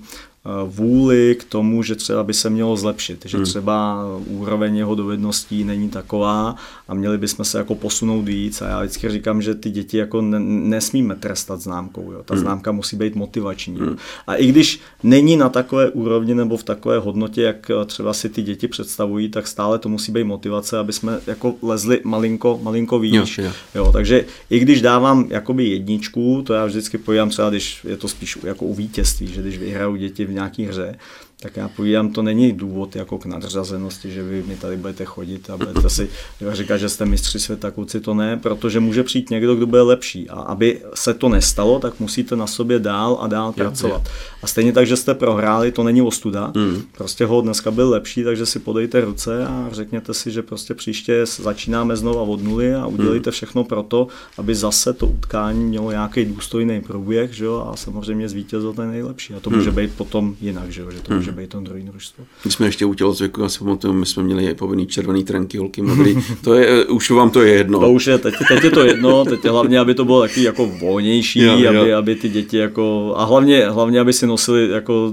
vůli 0.65 1.35
k 1.39 1.43
tomu, 1.43 1.83
že 1.83 1.95
třeba 1.95 2.23
by 2.23 2.33
se 2.33 2.49
mělo 2.49 2.77
zlepšit, 2.77 3.25
že 3.25 3.37
hmm. 3.37 3.45
třeba 3.45 4.05
úroveň 4.27 4.77
jeho 4.77 4.95
dovedností 4.95 5.63
není 5.63 5.89
taková 5.89 6.55
a 6.87 6.93
měli 6.93 7.17
bychom 7.17 7.45
se 7.45 7.57
jako 7.57 7.75
posunout 7.75 8.21
víc 8.21 8.61
a 8.61 8.67
já 8.67 8.79
vždycky 8.79 9.09
říkám, 9.09 9.41
že 9.41 9.55
ty 9.55 9.69
děti 9.69 9.97
jako 9.97 10.21
ne, 10.21 10.39
nesmíme 10.39 11.15
trestat 11.15 11.61
známkou, 11.61 12.11
jo. 12.11 12.23
ta 12.25 12.33
hmm. 12.33 12.43
známka 12.43 12.71
musí 12.71 12.95
být 12.95 13.15
motivační. 13.15 13.75
Hmm. 13.79 13.97
A 14.27 14.35
i 14.35 14.47
když 14.47 14.79
není 15.03 15.37
na 15.37 15.49
takové 15.49 15.89
úrovni 15.89 16.35
nebo 16.35 16.57
v 16.57 16.63
takové 16.63 16.99
hodnotě, 16.99 17.41
jak 17.41 17.69
eh, 17.69 17.85
třeba 17.85 18.13
si 18.13 18.29
ty 18.29 18.41
děti 18.41 18.67
představují, 18.67 19.29
tak 19.29 19.47
stále 19.47 19.79
to 19.79 19.89
musí 19.89 20.11
být 20.11 20.23
motivace, 20.23 20.77
aby 20.77 20.93
jsme 20.93 21.19
jako 21.27 21.55
lezli 21.61 22.01
malinko, 22.03 22.59
malinko 22.63 22.99
výš. 22.99 23.37
Jo, 23.37 23.45
jo. 23.45 23.51
jo, 23.75 23.91
takže 23.91 24.25
i 24.49 24.59
když 24.59 24.81
dávám 24.81 25.25
jakoby 25.29 25.69
jedničku, 25.69 26.41
to 26.45 26.53
já 26.53 26.65
vždycky 26.65 26.97
pojím 26.97 27.29
třeba, 27.29 27.49
když 27.49 27.85
je 27.89 27.97
to 27.97 28.07
spíš 28.07 28.37
jako 28.43 28.65
u 28.65 28.73
vítězství, 28.73 29.27
že 29.27 29.41
když 29.41 29.57
vyhrajou 29.57 29.95
děti 29.95 30.30
v 30.31 30.33
nějaké 30.33 30.63
hře, 30.67 30.95
tak 31.43 31.57
já 31.57 31.67
povídám, 31.67 32.11
to 32.11 32.21
není 32.21 32.51
důvod 32.51 32.95
jako 32.95 33.17
k 33.17 33.25
nadřazenosti, 33.25 34.11
že 34.11 34.23
vy 34.23 34.43
mi 34.47 34.55
tady 34.55 34.77
budete 34.77 35.05
chodit 35.05 35.49
a 35.49 35.57
budete 35.57 35.89
si 35.89 36.09
říkat, 36.51 36.77
že 36.77 36.89
jste 36.89 37.05
mistři 37.05 37.39
světa, 37.39 37.71
kluci 37.71 37.99
to 37.99 38.13
ne, 38.13 38.37
protože 38.37 38.79
může 38.79 39.03
přijít 39.03 39.29
někdo, 39.29 39.55
kdo 39.55 39.67
bude 39.67 39.81
lepší. 39.81 40.29
A 40.29 40.35
aby 40.35 40.81
se 40.93 41.13
to 41.13 41.29
nestalo, 41.29 41.79
tak 41.79 41.99
musíte 41.99 42.35
na 42.35 42.47
sobě 42.47 42.79
dál 42.79 43.17
a 43.21 43.27
dál 43.27 43.51
pracovat. 43.51 44.01
A 44.43 44.47
stejně 44.47 44.73
tak, 44.73 44.87
že 44.87 44.97
jste 44.97 45.13
prohráli, 45.13 45.71
to 45.71 45.83
není 45.83 46.01
ostuda. 46.01 46.51
Mm. 46.55 46.81
Prostě 46.97 47.25
ho 47.25 47.41
dneska 47.41 47.71
byl 47.71 47.89
lepší, 47.89 48.23
takže 48.23 48.45
si 48.45 48.59
podejte 48.59 49.01
ruce 49.01 49.45
a 49.45 49.69
řekněte 49.71 50.13
si, 50.13 50.31
že 50.31 50.41
prostě 50.41 50.73
příště 50.73 51.25
začínáme 51.25 51.95
znova 51.95 52.21
od 52.21 52.43
nuly 52.43 52.75
a 52.75 52.85
udělejte 52.87 53.29
mm. 53.29 53.31
všechno 53.31 53.63
pro 53.63 53.83
to, 53.83 54.07
aby 54.37 54.55
zase 54.55 54.93
to 54.93 55.07
utkání 55.07 55.63
mělo 55.63 55.91
nějaký 55.91 56.25
důstojný 56.25 56.81
průběh, 56.81 57.33
že 57.33 57.45
jo, 57.45 57.69
a 57.73 57.75
samozřejmě 57.75 58.29
zvítězil 58.29 58.73
ten 58.73 58.91
nejlepší. 58.91 59.33
A 59.33 59.39
to 59.39 59.49
mm. 59.49 59.57
může 59.57 59.71
být 59.71 59.91
potom 59.97 60.35
jinak, 60.41 60.71
že 60.71 60.81
jo, 60.81 60.91
že 60.91 60.99
to 60.99 61.13
může 61.13 61.30
může 61.31 61.41
být 61.41 61.49
to 61.49 61.59
druhý 61.59 61.83
družstvo. 61.83 62.23
My 62.45 62.51
jsme 62.51 62.65
ještě 62.65 62.85
u 62.85 62.93
tělocviku, 62.93 63.41
já 63.41 63.49
si 63.49 63.59
pamatuju, 63.59 63.93
my 63.93 64.05
jsme 64.05 64.23
měli 64.23 64.53
povinný 64.53 64.87
červený 64.87 65.23
trenky, 65.23 65.57
holky 65.57 65.81
modrý. 65.81 66.17
to 66.43 66.53
je, 66.53 66.85
už 66.85 67.11
vám 67.11 67.29
to 67.29 67.41
je 67.41 67.53
jedno. 67.53 67.79
To 67.79 67.91
už 67.91 68.07
je, 68.07 68.17
teď, 68.17 68.33
teď 68.47 68.63
je 68.63 68.71
to 68.71 68.83
jedno, 68.83 69.25
teď 69.25 69.45
je 69.45 69.51
hlavně, 69.51 69.79
aby 69.79 69.93
to 69.93 70.05
bylo 70.05 70.21
takový 70.21 70.43
jako 70.43 70.65
volnější, 70.65 71.39
jo, 71.39 71.57
jo. 71.57 71.81
Aby, 71.81 71.93
aby 71.93 72.15
ty 72.15 72.29
děti 72.29 72.57
jako, 72.57 73.13
a 73.17 73.23
hlavně, 73.23 73.69
hlavně, 73.69 73.99
aby 73.99 74.13
si 74.13 74.27
nosili 74.27 74.69
jako 74.69 75.11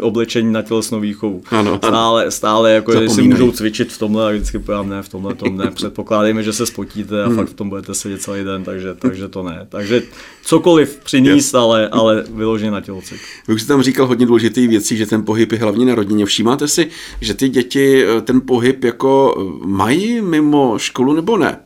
oblečení 0.00 0.52
na 0.52 0.62
tělesnou 0.62 1.00
výchovu. 1.00 1.42
Ano, 1.50 1.78
stále, 1.78 2.30
stále 2.30 2.72
jako, 2.72 3.00
že 3.00 3.08
si 3.08 3.22
můžou 3.22 3.52
cvičit 3.52 3.92
v 3.92 3.98
tomhle 3.98 4.28
a 4.28 4.32
vždycky 4.32 4.58
povím, 4.58 4.90
ne, 4.90 5.02
v 5.02 5.08
tomhle 5.08 5.34
tom 5.34 5.56
ne, 5.56 5.70
předpokládejme, 5.74 6.42
že 6.42 6.52
se 6.52 6.66
spotíte 6.66 7.24
a 7.24 7.26
hmm. 7.26 7.36
fakt 7.36 7.48
v 7.48 7.54
tom 7.54 7.68
budete 7.68 7.94
sedět 7.94 8.22
celý 8.22 8.44
den, 8.44 8.64
takže, 8.64 8.94
takže 8.94 9.28
to 9.28 9.42
ne. 9.42 9.66
Takže 9.68 10.02
cokoliv 10.44 11.00
přinést, 11.04 11.54
ale, 11.54 11.88
ale 11.88 12.24
vyloženě 12.34 12.70
na 12.70 12.80
tělocvik. 12.80 13.20
Vy 13.48 13.54
už 13.54 13.62
jste 13.62 13.72
tam 13.72 13.82
říkal 13.82 14.06
hodně 14.06 14.26
důležitých 14.26 14.68
věcí, 14.68 14.96
že 14.96 15.06
ten 15.06 15.24
pohyb 15.24 15.41
je 15.52 15.58
hlavně 15.58 15.86
na 15.86 15.94
rodině. 15.94 16.26
Všímáte 16.26 16.68
si, 16.68 16.88
že 17.20 17.34
ty 17.34 17.48
děti 17.48 18.04
eh, 18.04 18.20
ten 18.20 18.40
pohyb 18.40 18.84
jako 18.84 19.34
mají 19.64 20.20
mimo 20.20 20.78
školu 20.78 21.12
nebo 21.12 21.36
ne? 21.36 21.58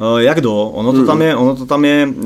Eh, 0.00 0.22
jak 0.22 0.40
do? 0.40 0.62
Ono 0.62 0.92
to 0.92 1.06
tam 1.06 1.22
je, 1.22 1.36
ono 1.36 1.56
to 1.56 1.66
tam 1.66 1.84
je 1.84 2.06
uh, 2.06 2.24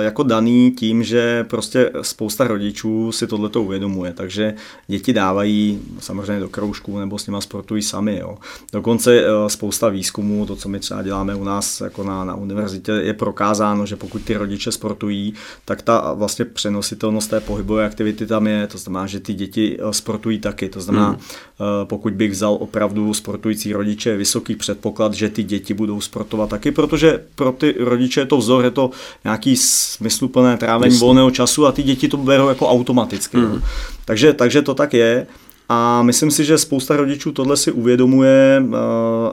jako 0.00 0.22
daný 0.22 0.70
tím, 0.78 1.02
že 1.02 1.44
prostě 1.44 1.90
spousta 2.02 2.46
rodičů 2.46 3.12
si 3.12 3.26
tohle 3.26 3.48
to 3.48 3.62
uvědomuje, 3.62 4.12
takže 4.12 4.54
děti 4.86 5.12
dávají 5.12 5.80
samozřejmě 5.98 6.40
do 6.40 6.48
kroužků 6.48 6.98
nebo 6.98 7.18
s 7.18 7.26
nima 7.26 7.40
sportují 7.40 7.82
sami. 7.82 8.18
Jo. 8.18 8.36
Dokonce 8.72 9.20
uh, 9.20 9.48
spousta 9.48 9.88
výzkumů, 9.88 10.46
to, 10.46 10.56
co 10.56 10.68
my 10.68 10.78
třeba 10.78 11.02
děláme 11.02 11.34
u 11.34 11.44
nás 11.44 11.80
jako 11.80 12.04
na, 12.04 12.24
na 12.24 12.34
univerzitě, 12.34 12.92
je 12.92 13.12
prokázáno, 13.12 13.86
že 13.86 13.96
pokud 13.96 14.22
ty 14.22 14.36
rodiče 14.36 14.72
sportují, 14.72 15.34
tak 15.64 15.82
ta 15.82 16.12
vlastně 16.12 16.44
přenositelnost 16.44 17.30
té 17.30 17.40
pohybové 17.40 17.86
aktivity 17.86 18.26
tam 18.26 18.46
je, 18.46 18.66
to 18.66 18.78
znamená, 18.78 19.06
že 19.06 19.20
ty 19.20 19.34
děti 19.34 19.78
sportují 19.90 20.38
taky. 20.38 20.68
To 20.68 20.80
znamená, 20.80 21.12
uh, 21.12 21.66
pokud 21.84 22.12
bych 22.12 22.32
vzal 22.32 22.56
opravdu 22.60 23.14
sportující 23.14 23.72
rodiče, 23.72 24.16
vysoký 24.16 24.56
předpoklad, 24.56 25.14
že 25.14 25.28
ty 25.28 25.42
děti 25.42 25.74
budou 25.74 26.00
sportovat 26.00 26.50
taky, 26.50 26.70
protože 26.70 26.95
protože 26.96 27.24
pro 27.34 27.52
ty 27.52 27.74
rodiče 27.78 28.20
je 28.20 28.26
to 28.26 28.36
vzor, 28.36 28.64
je 28.64 28.70
to 28.70 28.90
nějaký 29.24 29.56
smysluplné 29.56 30.56
trávení 30.56 30.90
Myslím. 30.90 31.06
volného 31.06 31.30
času 31.30 31.66
a 31.66 31.72
ty 31.72 31.82
děti 31.82 32.08
to 32.08 32.16
berou 32.16 32.48
jako 32.48 32.68
automaticky. 32.68 33.36
Mm. 33.36 33.62
Takže, 34.04 34.32
takže 34.32 34.62
to 34.62 34.74
tak 34.74 34.94
je. 34.94 35.26
A 35.68 36.02
myslím 36.02 36.30
si, 36.30 36.44
že 36.44 36.58
spousta 36.58 36.96
rodičů 36.96 37.32
tohle 37.32 37.56
si 37.56 37.72
uvědomuje, 37.72 38.62
eh, 38.62 38.76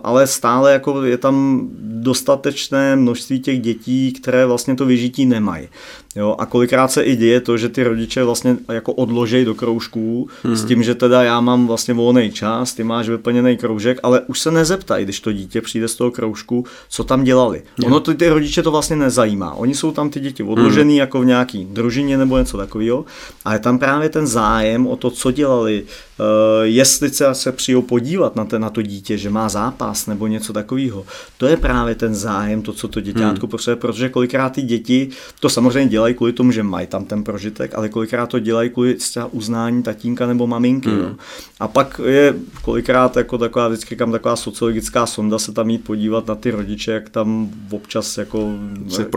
ale 0.03 0.27
stále 0.27 0.73
jako 0.73 1.03
je 1.03 1.17
tam 1.17 1.67
dostatečné 1.79 2.95
množství 2.95 3.39
těch 3.39 3.61
dětí, 3.61 4.11
které 4.11 4.45
vlastně 4.45 4.75
to 4.75 4.85
vyžití 4.85 5.25
nemají. 5.25 5.67
Jo, 6.15 6.35
a 6.39 6.45
kolikrát 6.45 6.91
se 6.91 7.03
i 7.03 7.15
děje 7.15 7.41
to, 7.41 7.57
že 7.57 7.69
ty 7.69 7.83
rodiče 7.83 8.23
vlastně 8.23 8.57
jako 8.71 8.93
odložejí 8.93 9.45
do 9.45 9.55
kroužků 9.55 10.29
hmm. 10.43 10.55
s 10.55 10.65
tím, 10.65 10.83
že 10.83 10.95
teda 10.95 11.23
já 11.23 11.41
mám 11.41 11.67
vlastně 11.67 11.93
volný 11.93 12.31
čas, 12.31 12.73
ty 12.73 12.83
máš 12.83 13.09
vyplněný 13.09 13.57
kroužek, 13.57 13.99
ale 14.03 14.21
už 14.21 14.39
se 14.39 14.51
nezeptají, 14.51 15.05
když 15.05 15.19
to 15.19 15.31
dítě 15.31 15.61
přijde 15.61 15.87
z 15.87 15.95
toho 15.95 16.11
kroužku, 16.11 16.65
co 16.89 17.03
tam 17.03 17.23
dělali. 17.23 17.61
Hmm. 17.77 17.87
Ono 17.87 17.99
ty, 17.99 18.15
ty 18.15 18.29
rodiče 18.29 18.63
to 18.63 18.71
vlastně 18.71 18.95
nezajímá. 18.95 19.53
Oni 19.53 19.75
jsou 19.75 19.91
tam 19.91 20.09
ty 20.09 20.19
děti 20.19 20.43
odložený 20.43 20.93
hmm. 20.93 20.99
jako 20.99 21.21
v 21.21 21.25
nějaký 21.25 21.65
družině 21.65 22.17
nebo 22.17 22.37
něco 22.37 22.57
takového, 22.57 23.05
ale 23.45 23.59
tam 23.59 23.79
právě 23.79 24.09
ten 24.09 24.27
zájem 24.27 24.87
o 24.87 24.95
to, 24.95 25.09
co 25.09 25.31
dělali, 25.31 25.83
uh, 25.83 26.25
jestli 26.63 27.09
se, 27.09 27.35
se 27.35 27.51
přijou 27.51 27.81
podívat 27.81 28.35
na, 28.35 28.45
ten, 28.45 28.61
na 28.61 28.69
to 28.69 28.81
dítě, 28.81 29.17
že 29.17 29.29
má 29.29 29.49
zápas 29.49 30.07
nebo 30.07 30.27
něco 30.27 30.53
takového, 30.53 31.05
to 31.37 31.47
je 31.47 31.57
právě 31.57 31.95
ten 31.95 32.15
zájem, 32.15 32.61
to, 32.61 32.73
co 32.73 32.87
to 32.87 33.01
děťátko 33.01 33.45
hmm. 33.45 33.51
potřebuje, 33.51 33.75
protože 33.75 34.09
kolikrát 34.09 34.49
ty 34.49 34.61
děti 34.61 35.09
to 35.39 35.49
samozřejmě 35.49 35.89
dělají 35.89 36.02
dělají 36.03 36.15
kvůli 36.15 36.33
tomu, 36.33 36.51
že 36.51 36.63
mají 36.63 36.87
tam 36.87 37.05
ten 37.05 37.23
prožitek, 37.23 37.75
ale 37.75 37.89
kolikrát 37.89 38.27
to 38.27 38.39
dělají 38.39 38.69
kvůli 38.69 38.97
uznání 39.31 39.83
tatínka 39.83 40.27
nebo 40.27 40.47
maminky. 40.47 40.89
Mm. 40.89 40.97
No. 40.97 41.15
A 41.59 41.67
pak 41.67 42.01
je 42.05 42.33
kolikrát 42.61 43.17
jako 43.17 43.37
taková, 43.37 43.67
vždycky 43.67 43.95
kam 43.95 44.11
taková 44.11 44.35
sociologická 44.35 45.05
sonda 45.05 45.39
se 45.39 45.51
tam 45.51 45.69
jít 45.69 45.83
podívat 45.83 46.27
na 46.27 46.35
ty 46.35 46.51
rodiče, 46.51 46.91
jak 46.91 47.09
tam 47.09 47.49
občas 47.71 48.17
jako 48.17 48.53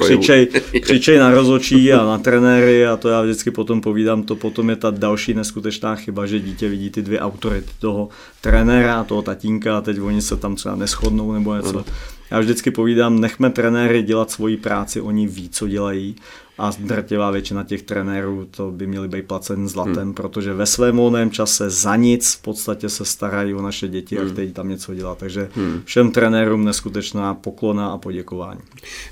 křičej, 0.01 0.47
křičej 0.81 1.19
na 1.19 1.31
rozočí 1.31 1.93
a 1.93 2.05
na 2.05 2.19
trenéry 2.19 2.87
a 2.87 2.97
to 2.97 3.09
já 3.09 3.23
vždycky 3.23 3.51
potom 3.51 3.81
povídám, 3.81 4.23
to 4.23 4.37
potom 4.37 4.71
je 4.71 4.77
ta 4.77 4.91
další 4.91 5.35
neskutečná 5.35 5.97
chyba, 5.97 6.27
že 6.27 6.41
dítě 6.41 6.69
vidí 6.69 6.91
ty 6.91 7.03
dvě 7.03 7.21
autority 7.21 7.71
toho 7.79 8.09
trenéra 8.41 9.01
a 9.01 9.05
toho 9.05 9.23
tatínka 9.23 9.79
a 9.79 9.81
teď 9.81 10.01
oni 10.01 10.23
se 10.23 10.37
tam 10.37 10.55
třeba 10.55 10.77
neschodnou 10.77 11.33
nebo 11.33 11.57
něco. 11.57 11.79
Mm. 11.79 11.85
Já 12.31 12.41
vždycky 12.41 12.71
povídám, 12.71 13.21
nechme 13.21 13.51
trenéry 13.51 14.03
dělat 14.03 14.31
svoji 14.31 14.57
práci, 14.57 15.01
oni 15.01 15.27
ví, 15.27 15.49
co 15.49 15.69
dělají 15.69 16.17
a 16.59 16.71
drtivá 16.79 17.31
většina 17.31 17.65
těch 17.65 17.83
trenérů 17.83 18.47
to 18.51 18.71
by 18.71 18.87
měli 18.87 19.09
být 19.09 19.25
placen 19.25 19.69
zlatem, 19.69 19.97
hmm. 19.97 20.15
protože 20.15 20.55
ve 20.55 20.67
svém 20.67 20.97
volném 20.97 21.31
čase 21.31 21.71
za 21.71 21.97
nic 21.97 22.35
v 22.35 22.43
podstatě 22.43 22.89
se 22.89 23.05
starají 23.05 23.55
o 23.55 23.63
naše 23.63 23.89
děti 23.89 24.17
hmm. 24.17 24.27
a 24.27 24.31
chtějí 24.31 24.53
tam 24.53 24.69
něco 24.69 24.95
dělat. 24.95 25.19
Takže 25.19 25.49
hmm. 25.55 25.83
všem 25.85 26.11
trenérům 26.11 26.65
neskutečná 26.65 27.35
poklona 27.35 27.89
a 27.89 27.99
poděkování. 27.99 28.61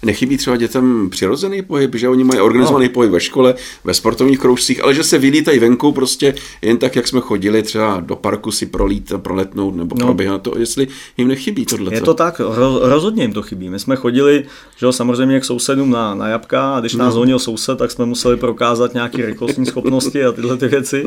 Nechybí 0.03 0.37
třeba 0.37 0.57
dětem 0.57 1.11
přirozený 1.11 1.63
pohyb, 1.63 1.95
že 1.95 2.09
oni 2.09 2.25
mají 2.25 2.41
organizovaný 2.41 2.87
no. 2.87 2.93
pohyb 2.93 3.13
ve 3.13 3.21
škole, 3.21 3.55
ve 3.85 3.95
sportovních 3.95 4.39
kroužcích, 4.39 4.85
ale 4.85 4.95
že 4.95 5.05
se 5.05 5.19
vylítají 5.19 5.59
venku 5.59 5.93
prostě 5.93 6.35
jen 6.63 6.77
tak, 6.77 6.97
jak 6.97 7.09
jsme 7.09 7.21
chodili 7.21 7.63
třeba 7.63 8.01
do 8.01 8.17
parku 8.17 8.51
si 8.51 8.67
prolít, 8.67 9.13
proletnout 9.17 9.77
nebo 9.77 9.97
no. 9.99 10.07
proběhat 10.07 10.43
to, 10.43 10.59
jestli 10.59 10.89
jim 11.17 11.29
nechybí 11.29 11.67
tohle. 11.67 11.95
Je 11.95 12.01
to 12.01 12.15
tak, 12.15 12.41
rozhodně 12.81 13.23
jim 13.25 13.33
to 13.33 13.43
chybí. 13.43 13.71
My 13.71 13.79
jsme 13.79 13.97
chodili, 13.97 14.45
že 14.77 14.87
jo, 14.87 14.93
samozřejmě 14.93 15.41
k 15.41 15.45
sousedům 15.45 15.91
na, 15.91 16.15
na 16.15 16.29
jabka 16.29 16.75
a 16.75 16.81
když 16.81 16.95
nás 16.95 17.15
no 17.15 17.34
měl 17.35 17.39
soused, 17.39 17.79
tak 17.79 17.91
jsme 17.91 18.07
museli 18.07 18.37
prokázat 18.37 18.95
nějaké 18.95 19.27
rychlostní 19.27 19.67
schopnosti 19.67 20.25
a 20.25 20.33
tyhle 20.33 20.57
ty 20.57 20.69
věci. 20.69 21.05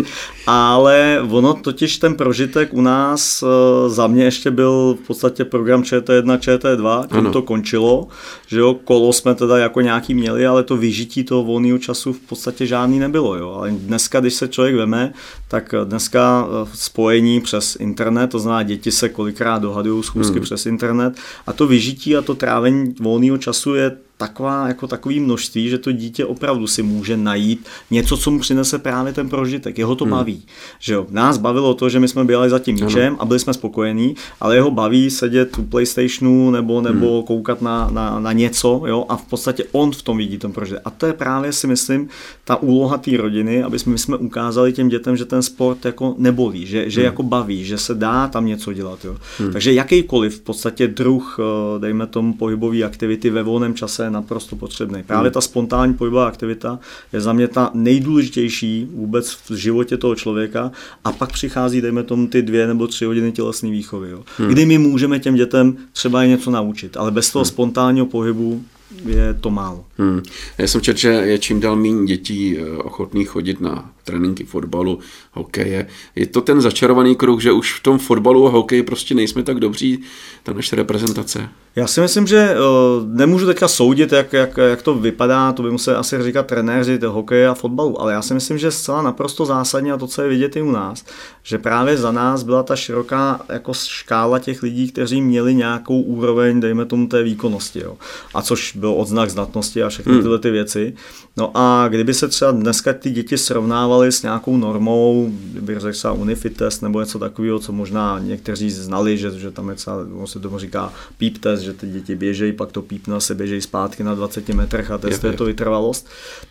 Ale 0.47 1.19
ono 1.29 1.53
totiž 1.53 1.97
ten 1.97 2.15
prožitek 2.15 2.73
u 2.73 2.81
nás 2.81 3.43
eh, 3.43 3.89
za 3.89 4.07
mě 4.07 4.23
ještě 4.23 4.51
byl 4.51 4.97
v 5.03 5.07
podstatě 5.07 5.45
program 5.45 5.81
ČT1, 5.81 6.37
ČT2, 6.37 7.07
tím 7.07 7.31
to 7.31 7.41
končilo, 7.41 8.07
že 8.47 8.59
jo, 8.59 8.73
kolo 8.73 9.13
jsme 9.13 9.35
teda 9.35 9.57
jako 9.57 9.81
nějaký 9.81 10.13
měli, 10.13 10.47
ale 10.47 10.63
to 10.63 10.77
vyžití 10.77 11.23
toho 11.23 11.43
volného 11.43 11.77
času 11.77 12.13
v 12.13 12.19
podstatě 12.19 12.65
žádný 12.65 12.99
nebylo, 12.99 13.35
jo. 13.35 13.53
Ale 13.57 13.71
dneska, 13.71 14.19
když 14.19 14.33
se 14.33 14.47
člověk 14.47 14.75
veme, 14.75 15.13
tak 15.47 15.75
dneska 15.83 16.47
eh, 16.47 16.69
spojení 16.73 17.41
přes 17.41 17.75
internet, 17.79 18.27
to 18.27 18.39
znamená 18.39 18.63
děti 18.63 18.91
se 18.91 19.09
kolikrát 19.09 19.61
dohadují 19.61 20.03
schůzky 20.03 20.35
hmm. 20.35 20.43
přes 20.43 20.65
internet 20.65 21.13
a 21.47 21.53
to 21.53 21.67
vyžití 21.67 22.17
a 22.17 22.21
to 22.21 22.35
trávení 22.35 22.95
volného 22.99 23.37
času 23.37 23.75
je 23.75 24.06
taková, 24.17 24.67
jako 24.67 24.87
takový 24.87 25.19
množství, 25.19 25.69
že 25.69 25.77
to 25.77 25.91
dítě 25.91 26.25
opravdu 26.25 26.67
si 26.67 26.83
může 26.83 27.17
najít 27.17 27.67
něco, 27.91 28.17
co 28.17 28.31
mu 28.31 28.39
přinese 28.39 28.77
právě 28.77 29.13
ten 29.13 29.29
prožitek. 29.29 29.77
Jeho 29.77 29.95
to 29.95 30.05
hmm. 30.05 30.11
baví. 30.11 30.43
Že 30.79 30.93
jo? 30.93 31.07
Nás 31.09 31.37
bavilo 31.37 31.73
to, 31.73 31.89
že 31.89 31.99
my 31.99 32.07
jsme 32.07 32.23
byli 32.23 32.49
za 32.49 32.59
tím 32.59 32.75
míčem 32.75 33.15
a 33.19 33.25
byli 33.25 33.39
jsme 33.39 33.53
spokojení, 33.53 34.15
ale 34.41 34.55
jeho 34.55 34.71
baví 34.71 35.09
sedět 35.09 35.57
u 35.57 35.63
PlayStationu 35.63 36.51
nebo, 36.51 36.81
nebo 36.81 37.13
hmm. 37.13 37.23
koukat 37.23 37.61
na, 37.61 37.89
na, 37.91 38.19
na 38.19 38.31
něco 38.31 38.83
jo? 38.85 39.05
a 39.09 39.17
v 39.17 39.25
podstatě 39.25 39.63
on 39.71 39.91
v 39.91 40.01
tom 40.01 40.17
vidí 40.17 40.37
ten 40.37 40.51
prožitek. 40.51 40.81
A 40.85 40.89
to 40.89 41.05
je 41.05 41.13
právě 41.13 41.53
si 41.53 41.67
myslím 41.67 42.09
ta 42.43 42.55
úloha 42.55 42.97
té 42.97 43.17
rodiny, 43.17 43.63
aby 43.63 43.79
jsme, 43.79 43.91
my 43.91 43.97
jsme 43.97 44.17
ukázali 44.17 44.73
těm 44.73 44.89
dětem, 44.89 45.17
že 45.17 45.25
ten 45.25 45.41
sport 45.41 45.85
jako 45.85 46.15
nebolí, 46.17 46.65
že, 46.65 46.89
že 46.89 47.01
hmm. 47.01 47.05
jako 47.05 47.23
baví, 47.23 47.65
že 47.65 47.77
se 47.77 47.95
dá 47.95 48.27
tam 48.27 48.45
něco 48.45 48.73
dělat. 48.73 49.05
Jo? 49.05 49.17
Hmm. 49.39 49.51
Takže 49.51 49.73
jakýkoliv 49.73 50.37
v 50.37 50.41
podstatě 50.41 50.87
druh, 50.87 51.39
eh, 51.39 51.79
dejme 51.79 52.07
tomu 52.07 52.33
pohybové 52.33 52.83
aktivity 52.83 53.29
ve 53.29 53.43
volném 53.43 53.73
čase 53.73 54.06
je 54.07 54.11
naprosto 54.11 54.55
potřebný. 54.55 55.03
Právě 55.03 55.29
hmm. 55.29 55.33
ta 55.33 55.41
spontánní 55.41 55.93
pohybová 55.93 56.27
aktivita 56.27 56.79
je 57.13 57.21
za 57.21 57.33
mě 57.33 57.47
ta 57.47 57.71
nejdůležitější 57.73 58.87
vůbec 58.93 59.31
v 59.31 59.51
životě 59.51 59.97
toho 59.97 60.15
člověka 60.15 60.71
a 61.03 61.11
pak 61.11 61.31
přichází, 61.31 61.81
dejme 61.81 62.03
tomu, 62.03 62.27
ty 62.27 62.41
dvě 62.41 62.67
nebo 62.67 62.87
tři 62.87 63.05
hodiny 63.05 63.31
tělesné 63.31 63.69
výchovy, 63.69 64.09
jo. 64.09 64.23
Hmm. 64.37 64.49
kdy 64.49 64.65
my 64.65 64.77
můžeme 64.77 65.19
těm 65.19 65.35
dětem 65.35 65.77
třeba 65.93 66.23
je 66.23 66.29
něco 66.29 66.51
naučit, 66.51 66.97
ale 66.97 67.11
bez 67.11 67.31
toho 67.31 67.43
hmm. 67.43 67.49
spontánního 67.49 68.05
pohybu 68.05 68.63
je 69.05 69.33
to 69.33 69.49
málo. 69.49 69.85
Hmm. 69.97 70.21
Já 70.57 70.67
jsem 70.67 70.81
četl, 70.81 70.99
že 70.99 71.09
je 71.09 71.39
čím 71.39 71.59
dál 71.59 71.75
méně 71.75 72.05
dětí 72.05 72.57
eh, 72.57 72.77
ochotných 72.77 73.29
chodit 73.29 73.61
na 73.61 73.91
tréninky 74.07 74.43
fotbalu, 74.43 74.99
hokeje. 75.31 75.87
Je 76.15 76.25
to 76.25 76.41
ten 76.41 76.61
začarovaný 76.61 77.15
kruh, 77.15 77.41
že 77.41 77.51
už 77.51 77.79
v 77.79 77.83
tom 77.83 77.99
fotbalu 77.99 78.47
a 78.47 78.49
hokeji 78.49 78.83
prostě 78.83 79.15
nejsme 79.15 79.43
tak 79.43 79.59
dobří, 79.59 79.99
ta 80.43 80.53
naše 80.53 80.75
reprezentace? 80.75 81.49
Já 81.75 81.87
si 81.87 82.01
myslím, 82.01 82.27
že 82.27 82.55
uh, 82.55 83.07
nemůžu 83.07 83.45
teďka 83.45 83.67
soudit, 83.67 84.11
jak, 84.11 84.33
jak, 84.33 84.57
jak 84.57 84.81
to 84.81 84.93
vypadá, 84.93 85.51
to 85.51 85.63
by 85.63 85.71
museli 85.71 85.97
asi 85.97 86.23
říkat 86.23 86.47
trenéři 86.47 86.99
hokeje 87.07 87.47
a 87.47 87.53
fotbalu, 87.53 88.01
ale 88.01 88.13
já 88.13 88.21
si 88.21 88.33
myslím, 88.33 88.57
že 88.57 88.71
zcela 88.71 89.01
naprosto 89.01 89.45
zásadně 89.45 89.93
a 89.93 89.97
to, 89.97 90.07
co 90.07 90.21
je 90.21 90.29
vidět 90.29 90.55
i 90.55 90.61
u 90.61 90.71
nás, 90.71 91.05
že 91.43 91.57
právě 91.57 91.97
za 91.97 92.11
nás 92.11 92.43
byla 92.43 92.63
ta 92.63 92.75
široká 92.75 93.41
jako 93.49 93.73
škála 93.73 94.39
těch 94.39 94.63
lidí, 94.63 94.91
kteří 94.91 95.21
měli 95.21 95.55
nějakou 95.55 96.01
úroveň, 96.01 96.59
dejme 96.59 96.85
tomu, 96.85 97.07
té 97.07 97.23
výkonnosti. 97.23 97.79
Jo. 97.79 97.97
A 98.33 98.41
což 98.41 98.75
byl 98.75 98.93
odznak 98.97 99.29
znatnosti 99.29 99.83
a 99.83 99.89
všechny 99.89 100.13
hmm. 100.13 100.21
tyhle 100.21 100.39
ty 100.39 100.51
věci. 100.51 100.93
No 101.37 101.51
a 101.53 101.87
kdyby 101.87 102.13
se 102.13 102.27
třeba 102.27 102.51
dneska 102.51 102.93
ty 102.93 103.09
děti 103.09 103.37
srovnávaly 103.37 103.96
s 104.03 104.23
nějakou 104.23 104.57
normou, 104.57 105.31
bych 105.61 105.79
řekl 105.79 105.97
třeba 105.97 106.13
Unifit 106.13 106.57
test 106.57 106.81
nebo 106.81 106.99
něco 106.99 107.19
takového, 107.19 107.59
co 107.59 107.71
možná 107.71 108.19
někteří 108.19 108.71
znali, 108.71 109.17
že, 109.17 109.31
že 109.31 109.51
tam 109.51 109.69
je 109.69 109.75
třeba, 109.75 109.97
on 110.17 110.27
se 110.27 110.39
tomu 110.39 110.59
říká 110.59 110.93
PEEP 111.17 111.37
test, 111.37 111.61
že 111.61 111.73
ty 111.73 111.87
děti 111.87 112.15
běžejí, 112.15 112.53
pak 112.53 112.71
to 112.71 112.81
pípne 112.81 113.21
se 113.21 113.35
běžejí 113.35 113.61
zpátky 113.61 114.03
na 114.03 114.15
20 114.15 114.49
metrech 114.49 114.91
a 114.91 114.97
testuje 114.97 115.33
to 115.33 115.45
vytrvalost. 115.45 116.07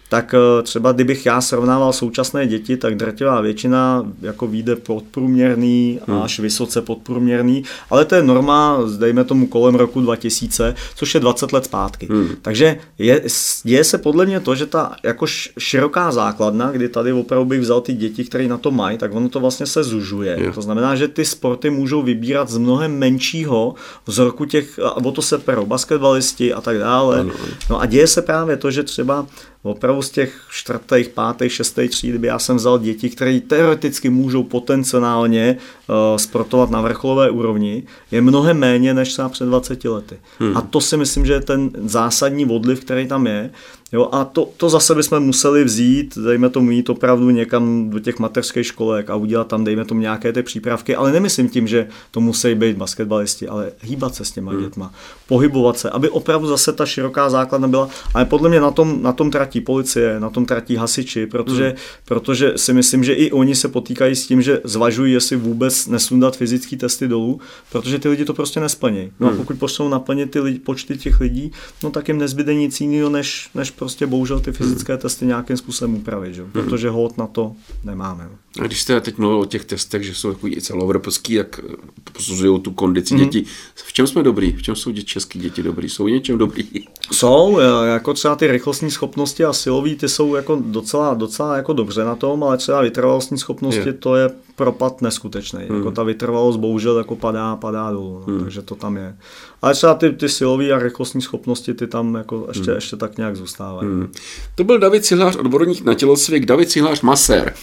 Tak 0.09 0.35
eh, 0.35 0.63
třeba 0.63 0.93
kdybych 0.93 1.27
já 1.27 1.41
srovnával 1.41 1.93
současné 1.93 2.47
děti, 2.47 2.77
tak 2.77 2.97
drtivá 2.97 3.41
většina 3.41 4.07
jako 4.23 4.47
vyjde 4.47 4.77
podprůměrný 4.77 6.01
hmm. 6.07 6.23
až 6.23 6.41
vysoce 6.41 6.83
podprůměrný, 6.83 7.65
ale 7.91 8.05
to 8.05 8.15
je 8.15 8.23
norma, 8.23 8.79
dejme 8.99 9.25
tomu 9.25 9.47
kolem 9.47 9.75
roku 9.75 10.01
2000, 10.01 10.75
což 10.97 11.15
je 11.15 11.21
20 11.21 11.53
let 11.53 11.65
zpátky. 11.65 12.07
Hmm. 12.11 12.29
Takže 12.43 12.79
je, 12.99 13.23
děje 13.63 13.85
se 13.85 13.99
podle 13.99 14.27
mě 14.27 14.41
to, 14.41 14.55
že 14.55 14.67
ta 14.67 14.97
jako 15.03 15.27
široká 15.59 16.13
základna, 16.13 16.71
kdy 16.71 16.89
tady 16.89 17.13
opravdu 17.13 17.36
bych 17.45 17.61
vzal 17.61 17.81
ty 17.81 17.93
děti, 17.93 18.25
které 18.25 18.49
na 18.49 18.59
to 18.59 18.71
mají, 18.71 18.99
tak 18.99 19.15
ono 19.15 19.29
to 19.29 19.41
vlastně 19.41 19.67
se 19.67 19.85
zužuje. 19.85 20.37
Je. 20.41 20.53
To 20.53 20.63
znamená, 20.63 20.97
že 20.97 21.09
ty 21.09 21.25
sporty 21.25 21.71
můžou 21.71 22.03
vybírat 22.03 22.49
z 22.49 22.59
mnohem 22.59 22.99
menšího 22.99 23.75
vzorku 24.07 24.45
těch, 24.45 24.79
a 24.79 24.97
o 24.97 25.13
to 25.13 25.23
se 25.23 25.39
perou 25.39 25.67
basketbalisti 25.67 26.53
a 26.55 26.61
tak 26.61 26.79
dále. 26.79 27.21
Ano. 27.21 27.33
No 27.71 27.81
a 27.81 27.87
děje 27.87 28.07
se 28.07 28.23
právě 28.23 28.57
to, 28.57 28.71
že 28.71 28.83
třeba 28.83 29.27
opravdu 29.71 30.03
z 30.03 30.11
těch 30.11 30.41
čtvrtých, 30.51 31.09
pátých, 31.09 31.53
šestých 31.53 31.91
tříd, 31.91 32.09
kdyby 32.09 32.27
já 32.27 32.39
jsem 32.39 32.57
vzal 32.57 32.79
děti, 32.79 33.11
které 33.11 33.41
teoreticky 33.41 34.11
můžou 34.11 34.43
potenciálně 34.43 35.57
uh, 35.89 36.17
sportovat 36.17 36.71
na 36.71 36.81
vrcholové 36.81 37.31
úrovni, 37.31 37.83
je 38.11 38.23
mnohem 38.23 38.59
méně 38.59 38.95
než 38.95 39.13
třeba 39.13 39.29
před 39.29 39.45
20 39.45 39.85
lety. 39.85 40.17
Hmm. 40.39 40.57
A 40.57 40.61
to 40.61 40.81
si 40.81 40.97
myslím, 40.97 41.27
že 41.27 41.33
je 41.33 41.41
ten 41.41 41.71
zásadní 41.85 42.47
odliv, 42.47 42.81
který 42.81 43.07
tam 43.07 43.27
je. 43.27 43.51
Jo, 43.93 44.09
a 44.13 44.25
to, 44.25 44.49
to 44.57 44.71
zase 44.71 44.95
bychom 44.95 45.21
museli 45.21 45.65
vzít, 45.65 46.19
dejme 46.19 46.51
tomu 46.51 46.71
jít 46.71 46.91
opravdu 46.91 47.31
někam 47.31 47.91
do 47.91 47.99
těch 47.99 48.19
mateřských 48.19 48.67
školek 48.67 49.11
a 49.11 49.17
udělat 49.17 49.47
tam, 49.47 49.65
dejme 49.65 49.85
tomu 49.85 50.01
nějaké 50.01 50.33
ty 50.33 50.43
přípravky, 50.43 50.97
ale 50.97 51.13
nemyslím 51.13 51.49
tím, 51.49 51.67
že 51.67 51.89
to 52.11 52.21
musí 52.21 52.55
být 52.55 52.77
basketbalisti, 52.77 53.49
ale 53.49 53.73
hýbat 53.81 54.15
se 54.15 54.25
s 54.25 54.31
těma 54.31 54.53
hmm. 54.53 54.61
dětma, 54.61 54.93
pohybovat 55.29 55.79
se, 55.79 55.91
aby 55.91 56.09
opravdu 56.09 56.47
zase 56.49 56.73
ta 56.73 56.87
široká 56.87 57.31
základna 57.31 57.69
byla, 57.69 57.89
ale 58.15 58.25
podle 58.25 58.49
mě 58.49 58.61
na 58.61 58.71
tom, 58.71 59.03
na 59.03 59.13
tom 59.13 59.31
tratí 59.57 59.65
policie, 59.65 60.21
na 60.21 60.31
tom 60.31 60.47
tratí 60.47 60.77
hasiči, 60.77 61.27
protože, 61.27 61.69
hmm. 61.69 61.77
protože 62.05 62.53
si 62.57 62.73
myslím, 62.73 63.05
že 63.05 63.13
i 63.13 63.33
oni 63.33 63.55
se 63.55 63.69
potýkají 63.69 64.17
s 64.17 64.27
tím, 64.27 64.43
že 64.43 64.61
zvažují, 64.65 65.13
jestli 65.13 65.37
vůbec 65.37 65.87
nesundat 65.87 66.37
fyzické 66.37 66.77
testy 66.77 67.09
dolů, 67.09 67.41
protože 67.73 67.99
ty 67.99 68.09
lidi 68.09 68.25
to 68.25 68.35
prostě 68.35 68.61
nesplní. 68.61 69.13
No 69.21 69.29
hmm. 69.29 69.37
a 69.37 69.37
pokud 69.37 69.59
pošlou 69.59 69.89
naplnit 69.89 70.31
ty 70.31 70.41
lidi, 70.41 70.59
počty 70.59 70.99
těch 70.99 71.21
lidí, 71.21 71.53
no 71.83 71.91
tak 71.91 72.09
jim 72.09 72.19
nezbyde 72.19 72.55
nic 72.55 72.81
jiného, 72.81 73.11
než, 73.11 73.51
než 73.55 73.71
prostě 73.71 74.07
bohužel 74.07 74.41
ty 74.41 74.53
fyzické 74.53 74.93
hmm. 74.93 75.01
testy 75.03 75.27
nějakým 75.27 75.57
způsobem 75.57 75.95
upravit, 75.95 76.35
že? 76.35 76.43
Hmm. 76.43 76.53
protože 76.53 76.91
hod 76.91 77.19
na 77.19 77.27
to 77.27 77.55
nemáme. 77.85 78.29
A 78.61 78.67
když 78.67 78.83
jste 78.83 79.01
teď 79.01 79.19
mluvil 79.19 79.39
o 79.39 79.45
těch 79.45 79.65
testech, 79.65 80.03
že 80.03 80.15
jsou 80.15 80.29
jako 80.29 80.49
celoevropský, 80.61 81.33
jak 81.33 81.61
posuzují 82.13 82.61
tu 82.61 82.71
kondici 82.71 83.15
hmm. 83.15 83.25
dětí, 83.25 83.47
v 83.75 83.93
čem 83.93 84.07
jsme 84.07 84.23
dobrý? 84.23 84.53
V 84.53 84.63
čem 84.63 84.77
jsou 84.77 84.91
děti, 84.91 85.07
české 85.07 85.39
děti 85.39 85.63
dobrý? 85.63 85.89
Jsou 85.89 86.09
něčem 86.09 86.39
dobrý? 86.39 86.65
Jsou, 87.13 87.59
jako 87.87 88.15
třeba 88.15 88.37
ty 88.37 88.47
rychlostní 88.47 88.91
schopnosti 88.91 89.45
a 89.45 89.53
silový, 89.53 89.97
ty 89.97 90.09
jsou 90.09 90.35
jako 90.35 90.63
docela, 90.67 91.15
docela 91.15 91.57
jako 91.57 91.73
dobře 91.73 92.05
na 92.05 92.15
tom, 92.15 92.45
ale 92.45 92.57
třeba 92.57 92.81
vytrvalostní 92.81 93.39
schopnosti, 93.39 93.89
je. 93.89 93.93
to 93.93 94.17
je 94.17 94.31
propad 94.57 95.03
neskutečný. 95.03 95.61
Hmm. 95.69 95.79
Jako 95.79 95.91
ta 95.91 96.03
vytrvalost 96.03 96.59
bohužel 96.59 96.99
jako 96.99 97.17
padá, 97.17 97.57
padá 97.57 97.91
dolů, 97.91 98.25
no, 98.27 98.33
hmm. 98.33 98.45
takže 98.45 98.63
to 98.63 98.75
tam 98.75 98.97
je. 98.97 99.17
Ale 99.63 99.75
třeba 99.75 99.95
ty, 99.95 100.11
ty 100.11 100.29
silové 100.29 100.73
a 100.73 100.79
rychlostní 100.79 101.23
schopnosti, 101.23 101.75
ty 101.75 101.87
tam 101.87 102.15
jako 102.15 102.45
ještě, 102.49 102.65
hmm. 102.65 102.75
ještě 102.75 102.97
tak 102.97 103.17
nějak 103.17 103.37
zůstávají. 103.37 103.89
Hmm. 103.89 104.13
To 104.55 104.65
byl 104.65 104.79
David 104.79 105.05
Cihlář, 105.05 105.37
odborník 105.37 105.85
na 105.85 105.95
tělocvik, 105.95 106.47
David 106.47 106.71
Cihlář 106.71 107.01
Maser. 107.01 107.55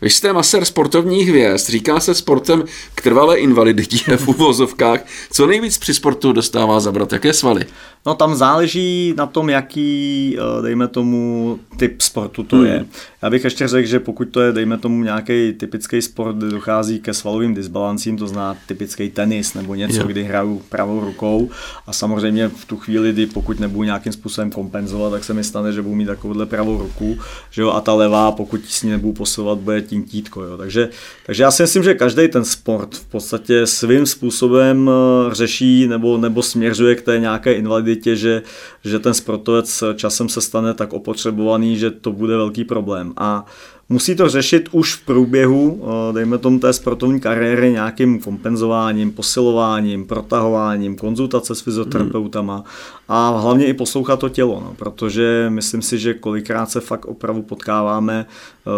Vy 0.00 0.10
jste 0.10 0.32
maser 0.32 0.64
sportovních 0.64 1.28
hvězd, 1.28 1.70
říká 1.70 2.00
se 2.00 2.14
sportem 2.14 2.64
k 2.94 3.02
trvalé 3.02 3.38
invaliditě 3.38 4.16
v 4.16 4.28
uvozovkách. 4.28 5.00
Co 5.32 5.46
nejvíc 5.46 5.78
při 5.78 5.94
sportu 5.94 6.32
dostává 6.32 6.80
zabrat? 6.80 7.12
Jaké 7.12 7.32
svaly? 7.32 7.66
No 8.06 8.14
tam 8.14 8.34
záleží 8.34 9.14
na 9.16 9.26
tom, 9.26 9.50
jaký, 9.50 10.36
eh, 10.38 10.62
dejme 10.62 10.88
tomu, 10.88 11.58
typ 11.76 12.00
sportu 12.00 12.42
to 12.42 12.56
hmm. 12.56 12.66
je. 12.66 12.84
Já 13.22 13.30
bych 13.30 13.44
ještě 13.44 13.68
řekl, 13.68 13.88
že 13.88 14.00
pokud 14.00 14.24
to 14.24 14.40
je, 14.40 14.52
dejme 14.52 14.78
tomu, 14.78 15.02
nějaký 15.02 15.52
typický 15.52 16.02
sport, 16.02 16.36
kde 16.36 16.50
dochází 16.50 17.00
ke 17.00 17.14
svalovým 17.14 17.54
disbalancím, 17.54 18.18
to 18.18 18.26
zná 18.26 18.56
typický 18.66 19.10
tenis 19.10 19.54
nebo 19.54 19.74
něco, 19.74 20.00
jo. 20.00 20.06
kdy 20.06 20.24
hraju 20.24 20.62
pravou 20.68 21.00
rukou 21.00 21.50
a 21.86 21.92
samozřejmě 21.92 22.48
v 22.48 22.64
tu 22.64 22.76
chvíli, 22.76 23.12
kdy 23.12 23.26
pokud 23.26 23.60
nebudu 23.60 23.82
nějakým 23.82 24.12
způsobem 24.12 24.50
kompenzovat, 24.50 25.12
tak 25.12 25.24
se 25.24 25.34
mi 25.34 25.44
stane, 25.44 25.72
že 25.72 25.82
budu 25.82 25.94
mít 25.94 26.06
takovouhle 26.06 26.46
pravou 26.46 26.78
ruku, 26.78 27.18
že 27.50 27.62
jo, 27.62 27.70
a 27.70 27.80
ta 27.80 27.94
levá, 27.94 28.32
pokud 28.32 28.60
s 28.64 28.82
ní 28.82 28.90
nebudu 28.90 29.12
posilovat, 29.12 29.58
bude 29.58 29.82
tím 29.84 30.04
títko, 30.04 30.42
jo. 30.42 30.56
Takže, 30.56 30.88
takže 31.26 31.42
já 31.42 31.50
si 31.50 31.62
myslím, 31.62 31.82
že 31.82 31.94
každý 31.94 32.28
ten 32.28 32.44
sport 32.44 32.94
v 32.94 33.06
podstatě 33.06 33.66
svým 33.66 34.06
způsobem 34.06 34.90
eh, 34.90 35.34
řeší 35.34 35.86
nebo, 35.86 36.18
nebo 36.18 36.42
směřuje 36.42 36.94
k 36.94 37.02
té 37.02 37.18
nějaké 37.18 37.52
invaliditě, 37.52 38.16
že, 38.16 38.42
že 38.84 38.98
ten 38.98 39.14
sportovec 39.14 39.84
časem 39.94 40.28
se 40.28 40.40
stane 40.40 40.74
tak 40.74 40.92
opotřebovaný, 40.92 41.76
že 41.76 41.90
to 41.90 42.12
bude 42.12 42.36
velký 42.36 42.64
problém. 42.64 43.12
A 43.16 43.46
musí 43.88 44.16
to 44.16 44.28
řešit 44.28 44.68
už 44.72 44.94
v 44.94 45.04
průběhu, 45.04 45.82
eh, 45.82 46.12
dejme 46.12 46.38
tomu 46.38 46.58
té 46.58 46.72
sportovní 46.72 47.20
kariéry, 47.20 47.72
nějakým 47.72 48.20
kompenzováním, 48.20 49.12
posilováním, 49.12 50.06
protahováním, 50.06 50.96
konzultace 50.96 51.54
s 51.54 51.60
fyzioterapeutama 51.60 52.64
a 53.08 53.38
hlavně 53.38 53.66
i 53.66 53.74
poslouchat 53.74 54.20
to 54.20 54.28
tělo, 54.28 54.60
no, 54.60 54.74
protože 54.76 55.46
myslím 55.48 55.82
si, 55.82 55.98
že 55.98 56.14
kolikrát 56.14 56.70
se 56.70 56.80
fakt 56.80 57.04
opravdu 57.04 57.42
potkáváme 57.42 58.26
uh, 58.66 58.72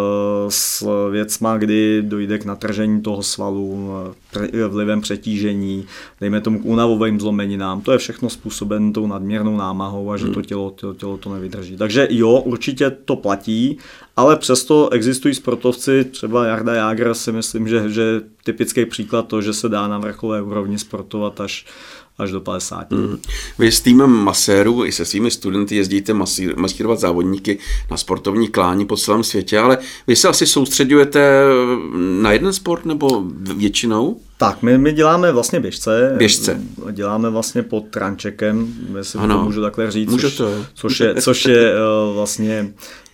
s 0.48 0.86
věcma, 1.10 1.58
kdy 1.58 2.02
dojde 2.02 2.38
k 2.38 2.44
natržení 2.44 3.00
toho 3.00 3.22
svalu, 3.22 3.90
uh, 4.42 4.68
vlivem 4.68 5.00
přetížení, 5.00 5.86
dejme 6.20 6.40
tomu 6.40 6.58
k 6.58 6.64
únavovým 6.64 7.20
zlomeninám, 7.20 7.80
to 7.80 7.92
je 7.92 7.98
všechno 7.98 8.30
způsobené 8.30 8.92
tou 8.92 9.06
nadměrnou 9.06 9.56
námahou 9.56 9.95
a 10.10 10.16
že 10.16 10.28
to 10.28 10.42
tělo, 10.42 10.74
tělo, 10.76 10.94
tělo 10.94 11.16
to 11.16 11.34
nevydrží. 11.34 11.76
Takže 11.76 12.08
jo, 12.10 12.42
určitě 12.44 12.90
to 12.90 13.16
platí, 13.16 13.78
ale 14.16 14.36
přesto 14.36 14.92
existují 14.92 15.34
sportovci, 15.34 16.04
třeba 16.04 16.46
Jarda 16.46 16.74
Jágr 16.74 17.14
si 17.14 17.32
myslím, 17.32 17.68
že, 17.68 17.90
že 17.90 18.20
typický 18.44 18.86
příklad 18.86 19.28
to, 19.28 19.42
že 19.42 19.52
se 19.52 19.68
dá 19.68 19.88
na 19.88 19.98
vrcholové 19.98 20.42
úrovni 20.42 20.78
sportovat 20.78 21.40
až, 21.40 21.66
až 22.18 22.30
do 22.30 22.40
50. 22.40 22.90
Mm. 22.90 23.18
Vy 23.58 23.72
s 23.72 23.80
týmem 23.80 24.10
maséru 24.10 24.84
i 24.84 24.92
se 24.92 25.04
svými 25.04 25.30
studenty 25.30 25.76
jezdíte 25.76 26.14
masír, 26.14 26.56
masírovat 26.56 27.00
závodníky 27.00 27.58
na 27.90 27.96
sportovní 27.96 28.48
klání 28.48 28.86
po 28.86 28.96
celém 28.96 29.24
světě, 29.24 29.58
ale 29.58 29.78
vy 30.06 30.16
se 30.16 30.28
asi 30.28 30.46
soustředujete 30.46 31.42
na 32.20 32.32
jeden 32.32 32.52
sport 32.52 32.84
nebo 32.84 33.24
většinou? 33.56 34.20
Tak, 34.38 34.62
my, 34.62 34.78
my 34.78 34.92
děláme 34.92 35.32
vlastně 35.32 35.60
běžce. 35.60 36.14
Běžce. 36.18 36.60
Děláme 36.92 37.30
vlastně 37.30 37.62
pod 37.62 37.84
trančekem, 37.90 38.74
jestli 38.96 39.18
ano. 39.18 39.38
to 39.38 39.44
můžu 39.44 39.62
takhle 39.62 39.90
říct, 39.90 40.10
Může 40.10 40.26
což, 40.30 40.36
to. 40.36 40.66
což 40.74 41.00
je, 41.00 41.14
což 41.14 41.44
je 41.44 41.72
uh, 41.74 42.14
vlastně 42.14 42.72
Eh, 42.72 43.05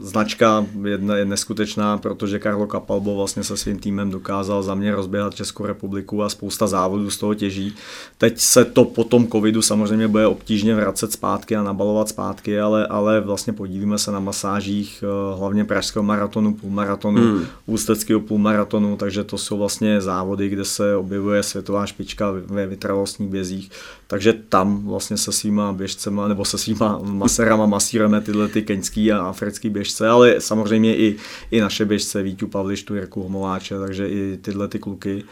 značka 0.00 0.66
je, 0.84 0.98
je 1.14 1.24
neskutečná, 1.24 1.98
protože 1.98 2.38
Karlo 2.38 2.66
Kapalbo 2.66 3.16
vlastně 3.16 3.44
se 3.44 3.56
svým 3.56 3.78
týmem 3.78 4.10
dokázal 4.10 4.62
za 4.62 4.74
mě 4.74 4.94
rozběhat 4.94 5.34
Českou 5.34 5.66
republiku 5.66 6.22
a 6.22 6.28
spousta 6.28 6.66
závodů 6.66 7.10
z 7.10 7.18
toho 7.18 7.34
těží. 7.34 7.74
Teď 8.18 8.38
se 8.38 8.64
to 8.64 8.84
po 8.84 9.04
tom 9.04 9.26
covidu 9.26 9.62
samozřejmě 9.62 10.08
bude 10.08 10.26
obtížně 10.26 10.74
vracet 10.74 11.12
zpátky 11.12 11.56
a 11.56 11.62
nabalovat 11.62 12.08
zpátky, 12.08 12.60
ale, 12.60 12.86
ale 12.86 13.20
vlastně 13.20 13.52
podílíme 13.52 13.98
se 13.98 14.12
na 14.12 14.20
masážích 14.20 15.04
eh, 15.06 15.38
hlavně 15.38 15.64
pražského 15.64 16.02
maratonu, 16.02 16.54
půlmaratonu, 16.54 17.20
hmm. 17.20 17.44
ústeckého 17.66 18.20
půlmaratonu, 18.20 18.96
takže 18.96 19.24
to 19.24 19.38
jsou 19.38 19.58
vlastně 19.58 20.00
závody, 20.00 20.48
kde 20.48 20.64
se 20.64 20.96
objevuje 20.96 21.42
světová 21.42 21.86
špička 21.86 22.30
ve 22.30 22.66
vytrvalostních 22.66 23.30
bězích, 23.30 23.70
takže 24.06 24.32
tam 24.48 24.86
vlastně 24.86 25.16
se 25.16 25.32
svýma 25.32 25.72
běžcema 25.72 26.28
nebo 26.28 26.44
se 26.44 26.58
svýma 26.58 26.98
maserama 27.02 27.66
masírujeme 27.66 28.20
tyhle 28.20 28.48
ty 28.48 28.62
keňské 28.62 28.93
a 29.12 29.18
africký 29.18 29.70
běžce, 29.70 30.08
ale 30.08 30.40
samozřejmě 30.40 30.96
i, 30.96 31.16
i 31.50 31.60
naše 31.60 31.84
běžce, 31.84 32.22
Vítu 32.22 32.48
Pavlištu, 32.48 32.94
Jirku 32.94 33.22
Homováče, 33.22 33.78
takže 33.78 34.08
i 34.08 34.38
tyhle 34.42 34.68
ty 34.68 34.78
kluky. 34.78 35.24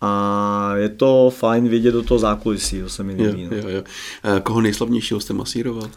A 0.00 0.72
je 0.76 0.88
to 0.88 1.32
fajn 1.36 1.68
vidět 1.68 1.92
do 1.92 2.02
toho 2.02 2.18
zákulisí, 2.18 2.80
to 2.80 2.88
se 2.88 3.02
mi 3.02 3.12
líbí. 3.12 3.48
No. 3.50 3.56
jo, 3.56 3.68
jo. 3.68 3.82
Koho 4.42 4.60
nejslavnějšího 4.60 5.20
jste 5.20 5.34
masíroval? 5.34 5.90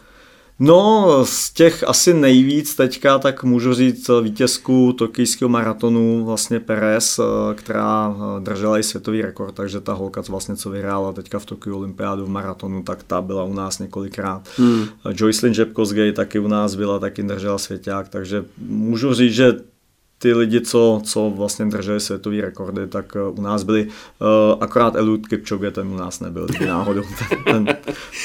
No, 0.62 1.06
z 1.24 1.52
těch 1.52 1.84
asi 1.88 2.14
nejvíc 2.14 2.74
teďka, 2.74 3.18
tak 3.18 3.44
můžu 3.44 3.74
říct 3.74 4.10
vítězku 4.22 4.92
tokijského 4.92 5.48
maratonu, 5.48 6.24
vlastně 6.24 6.60
Perez, 6.60 7.18
eh, 7.18 7.54
která 7.54 8.16
eh, 8.16 8.40
držela 8.40 8.78
i 8.78 8.82
světový 8.82 9.22
rekord, 9.22 9.54
takže 9.54 9.80
ta 9.80 9.92
holka, 9.92 10.22
co 10.22 10.32
vlastně 10.32 10.56
co 10.56 10.70
vyhrála 10.70 11.12
teďka 11.12 11.38
v 11.38 11.46
Tokiu 11.46 11.76
olympiádu 11.76 12.26
v 12.26 12.28
maratonu, 12.28 12.82
tak 12.82 13.02
ta 13.02 13.22
byla 13.22 13.44
u 13.44 13.54
nás 13.54 13.78
několikrát. 13.78 14.48
Hmm. 14.56 14.84
Joycelyn 15.14 15.54
Jepkosgej 15.58 16.12
taky 16.12 16.38
u 16.38 16.48
nás 16.48 16.74
byla, 16.74 16.98
taky 16.98 17.22
držela 17.22 17.58
svěťák, 17.58 18.08
takže 18.08 18.44
můžu 18.68 19.14
říct, 19.14 19.34
že 19.34 19.52
ty 20.22 20.34
lidi, 20.34 20.60
co, 20.60 21.00
co 21.04 21.32
vlastně 21.36 21.66
drželi 21.66 22.00
světové 22.00 22.40
rekordy, 22.40 22.86
tak 22.86 23.16
uh, 23.30 23.38
u 23.38 23.42
nás 23.42 23.62
byli, 23.62 23.86
uh, 23.86 24.62
akorát 24.62 24.96
Eliud 24.96 25.28
Kipchoge, 25.28 25.70
ten 25.70 25.88
u 25.88 25.96
nás 25.96 26.20
nebyl, 26.20 26.46
náhodou. 26.66 27.02
Ten, 27.28 27.64
ten, 27.64 27.76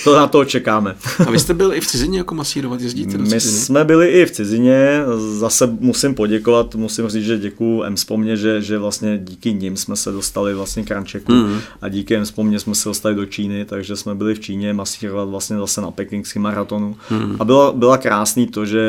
to 0.03 0.15
na 0.15 0.27
to 0.27 0.45
čekáme. 0.45 0.95
A 1.27 1.31
vy 1.31 1.39
jste 1.39 1.53
byl 1.53 1.73
i 1.73 1.81
v 1.81 1.87
cizině 1.87 2.17
jako 2.17 2.35
masírovat, 2.35 2.81
jezdíte 2.81 3.17
do 3.17 3.23
My 3.23 3.41
jsme 3.41 3.83
byli 3.83 4.07
i 4.07 4.25
v 4.25 4.31
cizině, 4.31 5.03
zase 5.17 5.67
musím 5.79 6.15
poděkovat, 6.15 6.75
musím 6.75 7.09
říct, 7.09 7.25
že 7.25 7.37
děkuju 7.37 7.83
Emspomě, 7.83 8.37
že, 8.37 8.61
že 8.61 8.77
vlastně 8.77 9.17
díky 9.23 9.53
nim 9.53 9.77
jsme 9.77 9.95
se 9.95 10.11
dostali 10.11 10.53
vlastně 10.53 10.83
k 10.83 10.91
Rančeku 10.91 11.31
mm. 11.31 11.59
a 11.81 11.89
díky 11.89 12.15
Emspomě 12.15 12.59
jsme 12.59 12.75
se 12.75 12.89
dostali 12.89 13.15
do 13.15 13.25
Číny, 13.25 13.65
takže 13.65 13.95
jsme 13.95 14.15
byli 14.15 14.35
v 14.35 14.39
Číně 14.39 14.73
masírovat 14.73 15.29
vlastně 15.29 15.57
zase 15.57 15.81
na 15.81 15.91
pekingském 15.91 16.41
maratonu. 16.41 16.97
Mm. 17.11 17.35
A 17.39 17.45
byla, 17.45 17.71
byla 17.71 17.97
krásný 17.97 18.47
to, 18.47 18.65
že 18.65 18.81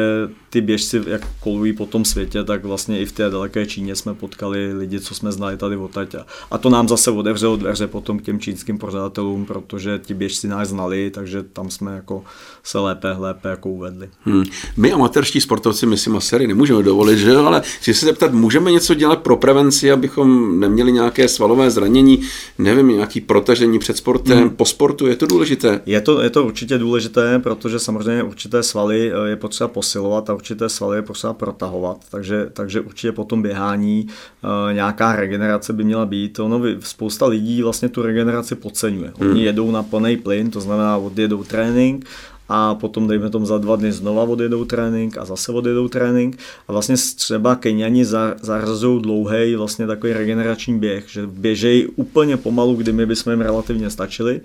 ty 0.56 0.60
běžci, 0.60 1.02
jak 1.06 1.20
kolují 1.40 1.72
po 1.72 1.86
tom 1.86 2.04
světě, 2.04 2.44
tak 2.44 2.64
vlastně 2.64 3.00
i 3.00 3.04
v 3.04 3.12
té 3.12 3.30
daleké 3.30 3.66
Číně 3.66 3.96
jsme 3.96 4.14
potkali 4.14 4.72
lidi, 4.72 5.00
co 5.00 5.14
jsme 5.14 5.32
znali 5.32 5.56
tady 5.56 5.76
odtaď. 5.76 6.14
A 6.50 6.58
to 6.58 6.70
nám 6.70 6.88
zase 6.88 7.10
otevřelo 7.10 7.56
dveře 7.56 7.86
potom 7.86 8.18
k 8.18 8.22
těm 8.22 8.40
čínským 8.40 8.78
pořadatelům, 8.78 9.44
protože 9.46 10.00
ti 10.04 10.14
běžci 10.14 10.48
nás 10.48 10.68
znali, 10.68 11.10
takže 11.10 11.42
tam 11.42 11.70
jsme 11.70 11.94
jako 11.94 12.24
se 12.64 12.78
lépe, 12.78 13.12
lépe 13.18 13.48
jako 13.48 13.68
uvedli. 13.68 14.08
Hmm. 14.24 14.44
My 14.76 14.92
amatérští 14.92 15.40
sportovci, 15.40 15.86
my 15.86 15.96
si 15.96 16.10
masery 16.10 16.46
nemůžeme 16.46 16.82
dovolit, 16.82 17.18
že 17.18 17.36
ale 17.36 17.62
chci 17.80 17.94
se 17.94 18.06
zeptat, 18.06 18.32
můžeme 18.32 18.72
něco 18.72 18.94
dělat 18.94 19.18
pro 19.18 19.36
prevenci, 19.36 19.92
abychom 19.92 20.60
neměli 20.60 20.92
nějaké 20.92 21.28
svalové 21.28 21.70
zranění, 21.70 22.20
nevím, 22.58 22.88
nějaký 22.88 23.20
protažení 23.20 23.78
před 23.78 23.96
sportem, 23.96 24.38
hmm. 24.38 24.50
po 24.50 24.64
sportu, 24.64 25.06
je 25.06 25.16
to 25.16 25.26
důležité? 25.26 25.80
Je 25.86 26.00
to, 26.00 26.22
je 26.22 26.30
to 26.30 26.44
určitě 26.44 26.78
důležité, 26.78 27.38
protože 27.38 27.78
samozřejmě 27.78 28.22
určité 28.22 28.62
svaly 28.62 29.12
eh, 29.12 29.28
je 29.28 29.36
potřeba 29.36 29.68
posilovat 29.68 30.30
a 30.30 30.34
určité 30.46 30.68
svaly 30.68 30.98
je 30.98 31.02
potřeba 31.02 31.32
protahovat, 31.32 31.98
takže, 32.10 32.46
takže 32.52 32.80
určitě 32.80 33.12
po 33.12 33.24
tom 33.24 33.42
běhání 33.42 34.06
uh, 34.06 34.74
nějaká 34.74 35.16
regenerace 35.16 35.72
by 35.72 35.84
měla 35.84 36.06
být. 36.06 36.38
Ono, 36.38 36.60
spousta 36.80 37.26
lidí 37.26 37.62
vlastně 37.62 37.88
tu 37.88 38.02
regeneraci 38.02 38.54
podceňuje. 38.54 39.12
Oni 39.20 39.30
hmm. 39.30 39.38
jedou 39.38 39.70
na 39.70 39.82
plný 39.82 40.16
plyn, 40.16 40.50
to 40.50 40.60
znamená 40.60 40.96
odjedou 40.96 41.44
trénink 41.44 42.06
a 42.48 42.74
potom 42.74 43.10
dejme 43.10 43.30
tomu 43.30 43.46
za 43.46 43.58
dva 43.58 43.76
dny 43.76 43.92
znova 43.92 44.22
odjedou 44.22 44.64
trénink 44.64 45.18
a 45.18 45.24
zase 45.24 45.52
odjedou 45.52 45.88
trénink 45.88 46.38
a 46.68 46.72
vlastně 46.72 46.96
třeba 47.16 47.54
Keniani 47.54 48.04
zařazují 48.40 49.02
dlouhý 49.02 49.54
vlastně 49.54 49.86
takový 49.86 50.12
regenerační 50.12 50.78
běh, 50.78 51.04
že 51.10 51.26
běžejí 51.26 51.86
úplně 51.86 52.36
pomalu, 52.36 52.74
kdy 52.74 52.92
my 52.92 53.06
bychom 53.06 53.30
jim 53.30 53.40
relativně 53.40 53.90
stačili 53.90 54.40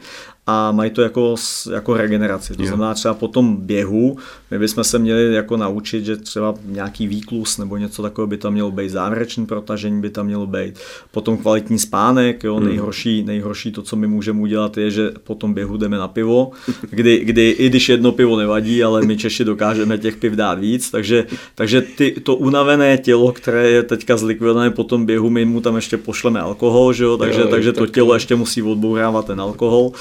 a 0.47 0.71
mají 0.71 0.91
to 0.91 1.01
jako, 1.01 1.35
jako 1.71 1.93
regeneraci. 1.93 2.55
To 2.55 2.65
znamená 2.65 2.93
třeba 2.93 3.13
po 3.13 3.27
tom 3.27 3.55
běhu, 3.55 4.17
my 4.51 4.59
bychom 4.59 4.83
se 4.83 4.99
měli 4.99 5.33
jako 5.33 5.57
naučit, 5.57 6.05
že 6.05 6.17
třeba 6.17 6.53
nějaký 6.65 7.07
výklus 7.07 7.57
nebo 7.57 7.77
něco 7.77 8.01
takového 8.01 8.27
by 8.27 8.37
tam 8.37 8.53
mělo 8.53 8.71
být, 8.71 8.89
závěrečný 8.89 9.45
protažení 9.45 10.01
by 10.01 10.09
tam 10.09 10.25
mělo 10.25 10.47
být, 10.47 10.79
potom 11.11 11.37
kvalitní 11.37 11.79
spánek, 11.79 12.43
jo, 12.43 12.55
hmm. 12.55 12.65
nejhorší, 12.65 13.23
nejhorší 13.23 13.71
to, 13.71 13.81
co 13.81 13.95
my 13.95 14.07
můžeme 14.07 14.41
udělat, 14.41 14.77
je, 14.77 14.91
že 14.91 15.11
po 15.23 15.35
tom 15.35 15.53
běhu 15.53 15.77
jdeme 15.77 15.97
na 15.97 16.07
pivo, 16.07 16.51
kdy, 16.89 17.19
kdy 17.25 17.49
i 17.49 17.69
když 17.69 17.89
jedno 17.89 18.11
pivo 18.11 18.37
nevadí, 18.37 18.83
ale 18.83 19.01
my 19.05 19.17
Češi 19.17 19.45
dokážeme 19.45 19.97
těch 19.97 20.15
piv 20.15 20.33
dát 20.33 20.59
víc, 20.59 20.91
takže, 20.91 21.25
takže 21.55 21.81
ty, 21.81 22.15
to 22.23 22.35
unavené 22.35 22.97
tělo, 22.97 23.31
které 23.31 23.69
je 23.69 23.83
teďka 23.83 24.17
zlikvidované 24.17 24.69
po 24.69 24.83
tom 24.83 25.05
běhu, 25.05 25.29
my 25.29 25.45
mu 25.45 25.61
tam 25.61 25.75
ještě 25.75 25.97
pošleme 25.97 26.39
alkohol, 26.39 26.93
že 26.93 27.03
jo? 27.03 27.17
takže, 27.17 27.41
jo, 27.41 27.47
takže 27.47 27.73
to 27.73 27.87
tělo 27.87 28.13
ještě 28.13 28.35
musí 28.35 28.61
odbourávat 28.61 29.25
ten 29.25 29.41
alkohol, 29.41 29.91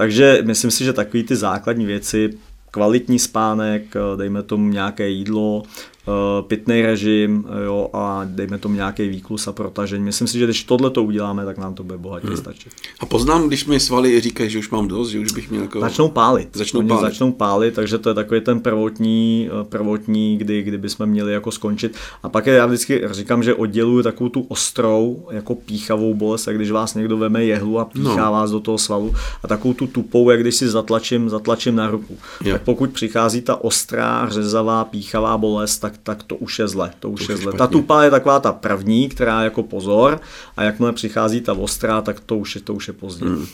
takže 0.00 0.38
myslím 0.44 0.70
si, 0.70 0.84
že 0.84 0.92
takové 0.92 1.22
ty 1.22 1.36
základní 1.36 1.86
věci, 1.86 2.30
kvalitní 2.70 3.18
spánek, 3.18 3.94
dejme 4.16 4.42
tomu 4.42 4.68
nějaké 4.68 5.08
jídlo, 5.08 5.62
Eh, 5.99 5.99
pitný 6.40 6.82
režim 6.82 7.44
jo, 7.64 7.90
a 7.92 8.22
dejme 8.24 8.58
tomu 8.58 8.74
nějaký 8.74 9.08
výklus 9.08 9.48
a 9.48 9.52
protažení. 9.52 10.04
Myslím 10.04 10.28
si, 10.28 10.38
že 10.38 10.44
když 10.44 10.64
tohle 10.64 10.90
to 10.90 11.04
uděláme, 11.04 11.44
tak 11.44 11.58
nám 11.58 11.74
to 11.74 11.84
bude 11.84 11.98
bohatě 11.98 12.26
hmm. 12.26 12.36
stačit. 12.36 12.72
A 13.00 13.06
poznám, 13.06 13.48
když 13.48 13.64
mi 13.64 13.80
svaly 13.80 14.20
říkají, 14.20 14.50
že 14.50 14.58
už 14.58 14.70
mám 14.70 14.88
dost, 14.88 15.10
že 15.10 15.18
už 15.18 15.32
bych 15.32 15.50
měl 15.50 15.62
jako... 15.62 15.80
Začnou 15.80 16.08
pálit. 16.08 16.48
Začnou 16.56 16.86
pálit. 16.86 17.02
začnou 17.02 17.32
pálit, 17.32 17.74
takže 17.74 17.98
to 17.98 18.08
je 18.08 18.14
takový 18.14 18.40
ten 18.40 18.60
prvotní, 18.60 19.48
eh, 19.60 19.64
prvotní 19.64 20.36
kdy, 20.36 20.62
kdy 20.62 20.78
bychom 20.78 21.06
měli 21.06 21.32
jako 21.32 21.50
skončit. 21.50 21.96
A 22.22 22.28
pak 22.28 22.46
je, 22.46 22.54
já 22.54 22.66
vždycky 22.66 23.02
říkám, 23.10 23.42
že 23.42 23.54
odděluju 23.54 24.02
takovou 24.02 24.30
tu 24.30 24.40
ostrou, 24.40 25.26
jako 25.30 25.54
píchavou 25.54 26.14
bolest, 26.14 26.46
jak 26.46 26.56
když 26.56 26.70
vás 26.70 26.94
někdo 26.94 27.18
veme 27.18 27.44
jehlu 27.44 27.78
a 27.78 27.84
píchá 27.84 28.24
no. 28.24 28.32
vás 28.32 28.50
do 28.50 28.60
toho 28.60 28.78
svalu 28.78 29.14
a 29.42 29.48
takovou 29.48 29.74
tu 29.74 29.86
tupou, 29.86 30.30
jak 30.30 30.40
když 30.40 30.54
si 30.54 30.68
zatlačím, 30.68 31.28
zatlačím 31.30 31.76
na 31.76 31.90
ruku. 31.90 32.18
Tak 32.50 32.62
pokud 32.62 32.90
přichází 32.90 33.40
ta 33.40 33.64
ostrá, 33.64 34.28
řezavá, 34.28 34.84
píchavá 34.84 35.38
bolest, 35.38 35.78
tak 35.78 35.98
tak 36.02 36.22
to 36.22 36.36
už 36.36 36.58
je 36.58 36.68
zle. 36.68 36.90
To 37.00 37.10
už 37.10 37.26
to 37.26 37.32
je 37.32 37.38
zle. 37.38 37.52
Ta 37.52 37.66
tupá 37.66 38.04
je 38.04 38.10
taková 38.10 38.40
ta 38.40 38.52
první, 38.52 39.08
která 39.08 39.42
jako 39.42 39.62
pozor 39.62 40.20
a 40.56 40.62
jakmile 40.62 40.92
přichází 40.92 41.40
ta 41.40 41.52
ostrá, 41.52 42.00
tak 42.00 42.20
to 42.20 42.36
už 42.36 42.54
je, 42.54 42.60
to 42.60 42.74
už 42.74 42.88
je 42.88 42.94
pozdě. 42.94 43.26
Hmm. 43.26 43.46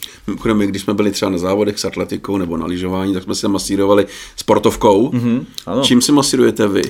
My, 0.55 0.67
když 0.67 0.83
jsme 0.83 0.95
byli 0.95 1.11
třeba 1.11 1.31
na 1.31 1.39
závodech 1.39 1.79
s 1.79 1.85
atletikou 1.85 2.37
nebo 2.39 2.57
na 2.57 2.67
lyžování, 2.67 3.15
tak 3.15 3.23
jsme 3.23 3.35
se 3.35 3.49
masírovali 3.49 4.07
sportovkou. 4.37 5.11
Mm-hmm, 5.11 5.45
ano. 5.67 5.83
Čím 5.83 6.01
se 6.01 6.13
masírujete 6.13 6.69
vy? 6.69 6.83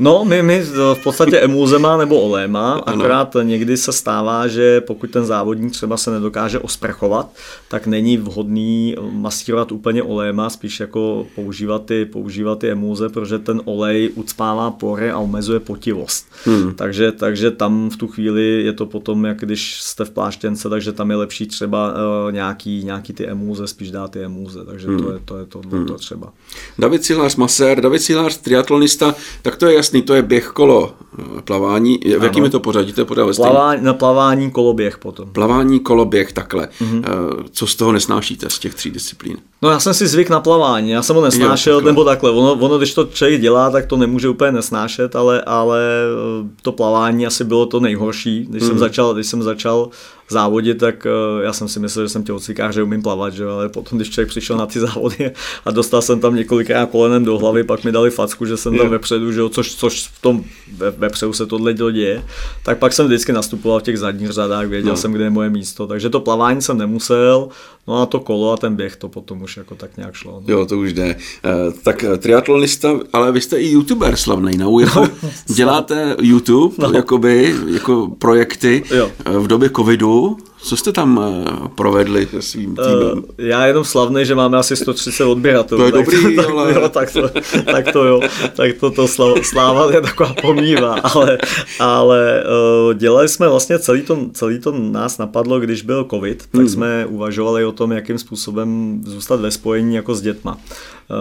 No, 0.00 0.24
my, 0.24 0.42
my 0.42 0.62
v 0.94 1.02
podstatě 1.02 1.40
emulzema 1.40 1.96
nebo 1.96 2.20
oléma, 2.20 2.72
akorát 2.86 3.36
ano. 3.36 3.44
někdy 3.44 3.76
se 3.76 3.92
stává, 3.92 4.48
že 4.48 4.80
pokud 4.80 5.10
ten 5.10 5.24
závodník 5.24 5.72
třeba 5.72 5.96
se 5.96 6.10
nedokáže 6.10 6.58
osprchovat, 6.58 7.30
tak 7.68 7.86
není 7.86 8.16
vhodný 8.16 8.96
masírovat 9.12 9.72
úplně 9.72 10.02
oléma, 10.02 10.50
spíš 10.50 10.80
jako 10.80 11.26
používat 11.34 11.84
ty, 11.84 12.04
používat 12.04 12.58
ty 12.58 12.70
emulze, 12.70 13.08
protože 13.08 13.38
ten 13.38 13.60
olej 13.64 14.10
ucpává 14.14 14.70
pory 14.70 15.10
a 15.10 15.18
omezuje 15.18 15.60
potivost. 15.60 16.26
Hmm. 16.44 16.74
Takže, 16.74 17.12
takže 17.12 17.50
tam 17.50 17.90
v 17.90 17.96
tu 17.96 18.08
chvíli 18.08 18.62
je 18.64 18.72
to 18.72 18.86
potom, 18.86 19.24
jak 19.24 19.40
když 19.40 19.82
jste 19.82 20.04
v 20.04 20.10
pláštěnce, 20.10 20.68
takže 20.68 20.92
tam 20.92 21.10
je 21.10 21.16
lepší 21.16 21.46
třeba 21.46 21.92
uh, 21.92 22.32
nějaký, 22.32 22.84
nějaký 22.84 23.12
ty 23.12 23.26
emulze, 23.26 23.66
spíš 23.66 23.90
dát 23.90 24.10
ty 24.10 24.24
emulze, 24.24 24.64
takže 24.64 24.86
hmm. 24.86 24.98
to 24.98 25.12
je 25.12 25.20
to, 25.24 25.38
je 25.38 25.46
to, 25.46 25.60
hmm. 25.70 25.86
to 25.86 25.94
třeba. 25.94 26.32
David 26.78 27.04
Silář 27.04 27.36
masér, 27.36 27.80
David 27.80 28.02
Silář 28.02 28.36
triatlonista, 28.36 29.14
tak 29.42 29.56
to 29.56 29.66
je 29.66 29.74
jasný 29.74 29.89
jasný, 29.90 30.02
to 30.02 30.14
je 30.14 30.22
běh 30.22 30.46
kolo 30.46 30.92
eh, 31.18 31.42
plavání. 31.42 31.98
V 31.98 32.14
ano. 32.14 32.24
jakým 32.24 32.44
je 32.44 32.50
to 32.50 32.60
pořadí? 32.60 32.92
To 32.92 33.00
je 33.00 33.04
pořád 33.04 33.36
plavání, 33.36 33.84
Na 33.84 33.94
plavání, 33.94 34.50
koloběh 34.50 34.98
potom. 34.98 35.28
Plavání, 35.32 35.80
koloběh, 35.80 36.32
takhle. 36.32 36.68
Mm-hmm. 36.80 37.02
Co 37.50 37.66
z 37.66 37.74
toho 37.76 37.92
nesnášíte, 37.92 38.50
z 38.50 38.58
těch 38.58 38.74
tří 38.74 38.90
disciplín? 38.90 39.36
No 39.62 39.70
já 39.70 39.80
jsem 39.80 39.94
si 39.94 40.06
zvyk 40.06 40.30
na 40.30 40.40
plavání, 40.40 40.90
já 40.90 41.02
jsem 41.02 41.16
ho 41.16 41.22
nesnášel, 41.22 41.72
jo, 41.72 41.78
takhle. 41.78 41.92
nebo 41.92 42.04
takhle. 42.04 42.30
Ono, 42.30 42.52
ono, 42.52 42.78
když 42.78 42.94
to 42.94 43.04
člověk 43.04 43.40
dělá, 43.40 43.70
tak 43.70 43.86
to 43.86 43.96
nemůže 43.96 44.28
úplně 44.28 44.52
nesnášet, 44.52 45.16
ale, 45.16 45.42
ale 45.42 45.80
eh, 45.82 46.48
to 46.62 46.72
plavání 46.72 47.26
asi 47.26 47.44
bylo 47.44 47.66
to 47.66 47.80
nejhorší. 47.80 48.46
Když, 48.50 48.62
mm. 48.62 48.68
jsem, 48.68 48.76
mhm. 48.76 48.80
začal, 48.80 49.14
když 49.14 49.26
jsem 49.26 49.42
začal 49.42 49.88
závodě, 50.32 50.74
tak 50.74 51.06
uh, 51.06 51.42
já 51.42 51.52
jsem 51.52 51.68
si 51.68 51.80
myslel, 51.80 52.04
že 52.04 52.08
jsem 52.08 52.24
tělocvikář, 52.24 52.74
že 52.74 52.82
umím 52.82 53.02
plavat, 53.02 53.34
že? 53.34 53.46
ale 53.46 53.68
potom, 53.68 53.98
když 53.98 54.10
člověk 54.10 54.28
přišel 54.28 54.56
na 54.56 54.66
ty 54.66 54.80
závody 54.86 55.32
a 55.64 55.70
dostal 55.70 56.02
jsem 56.02 56.20
tam 56.20 56.34
několikrát 56.34 56.90
kolenem 56.90 57.24
do 57.24 57.38
hlavy, 57.38 57.64
pak 57.64 57.84
mi 57.84 57.92
dali 57.92 58.10
facku, 58.10 58.46
že 58.46 58.56
jsem 58.56 58.78
tam 58.78 58.88
vepředu, 58.88 59.32
že? 59.32 59.40
Což, 59.50 59.74
což 59.74 60.06
v 60.06 60.22
tom 60.22 60.44
ve, 60.76 60.90
vepředu 60.90 61.32
se 61.32 61.46
tohle 61.46 61.74
děje, 61.74 62.24
tak 62.64 62.78
pak 62.78 62.92
jsem 62.92 63.06
vždycky 63.06 63.32
nastupoval 63.32 63.80
v 63.80 63.82
těch 63.82 63.98
zadních 63.98 64.30
řadách, 64.30 64.66
věděl 64.66 64.90
no. 64.90 64.96
jsem, 64.96 65.12
kde 65.12 65.24
je 65.24 65.30
moje 65.30 65.50
místo, 65.50 65.86
takže 65.86 66.10
to 66.10 66.20
plavání 66.20 66.62
jsem 66.62 66.78
nemusel, 66.78 67.48
no 67.88 68.02
a 68.02 68.06
to 68.06 68.20
kolo 68.20 68.52
a 68.52 68.56
ten 68.56 68.76
běh 68.76 68.96
to 68.96 69.08
potom 69.08 69.42
už 69.42 69.56
jako 69.56 69.74
tak 69.74 69.96
nějak 69.96 70.14
šlo. 70.14 70.42
No. 70.46 70.54
Jo, 70.54 70.66
to 70.66 70.78
už 70.78 70.92
jde. 70.92 71.16
Uh, 71.44 71.72
tak 71.82 72.04
eh, 72.04 72.18
triatlonista, 72.18 73.00
ale 73.12 73.32
vy 73.32 73.40
jste 73.40 73.60
i 73.60 73.68
youtuber 73.68 74.16
slavný, 74.16 74.56
no? 74.56 74.80
Jako 74.80 75.08
děláte 75.46 76.16
YouTube, 76.20 76.74
no. 76.78 76.92
jakoby, 76.92 77.56
jako 77.72 78.08
projekty 78.18 78.82
jo. 78.94 79.10
v 79.38 79.46
době 79.46 79.70
covidu, 79.76 80.19
do 80.20 80.49
co 80.62 80.76
jste 80.76 80.92
tam 80.92 81.20
eh, 81.22 81.68
provedli 81.74 82.26
se 82.26 82.42
svým 82.42 82.76
eh, 82.80 82.84
týmem? 82.84 83.18
Uh, 83.18 83.24
já 83.38 83.66
jenom 83.66 83.84
slavný, 83.84 84.24
že 84.24 84.34
máme 84.34 84.58
asi 84.58 84.76
130 84.76 85.24
odběratelů. 85.24 85.80
To 85.80 85.86
je 85.86 85.92
dobrý, 85.92 86.36
tak, 86.36 86.48
ale... 86.50 86.74
jo, 86.74 86.88
tak, 86.88 87.12
to, 87.12 87.28
tak 87.64 87.92
to 87.92 88.04
jo, 88.04 88.20
tak 88.56 88.70
to, 88.80 88.90
to 88.90 89.08
sláva 89.42 89.92
je 89.92 90.00
taková 90.00 90.34
pomývá, 90.42 90.94
ale, 90.94 91.38
ale 91.80 92.44
uh, 92.44 92.94
dělali 92.94 93.28
jsme 93.28 93.48
vlastně 93.48 93.78
celý 93.78 94.02
to, 94.02 94.18
celý 94.32 94.58
to 94.58 94.72
nás 94.72 95.18
napadlo, 95.18 95.60
když 95.60 95.82
byl 95.82 96.06
covid, 96.10 96.46
tak 96.46 96.60
hmm. 96.60 96.68
jsme 96.68 97.06
uvažovali 97.06 97.64
o 97.64 97.72
tom, 97.72 97.92
jakým 97.92 98.18
způsobem 98.18 99.00
zůstat 99.06 99.40
ve 99.40 99.50
spojení 99.50 99.94
jako 99.94 100.14
s 100.14 100.20
dětma. 100.20 100.58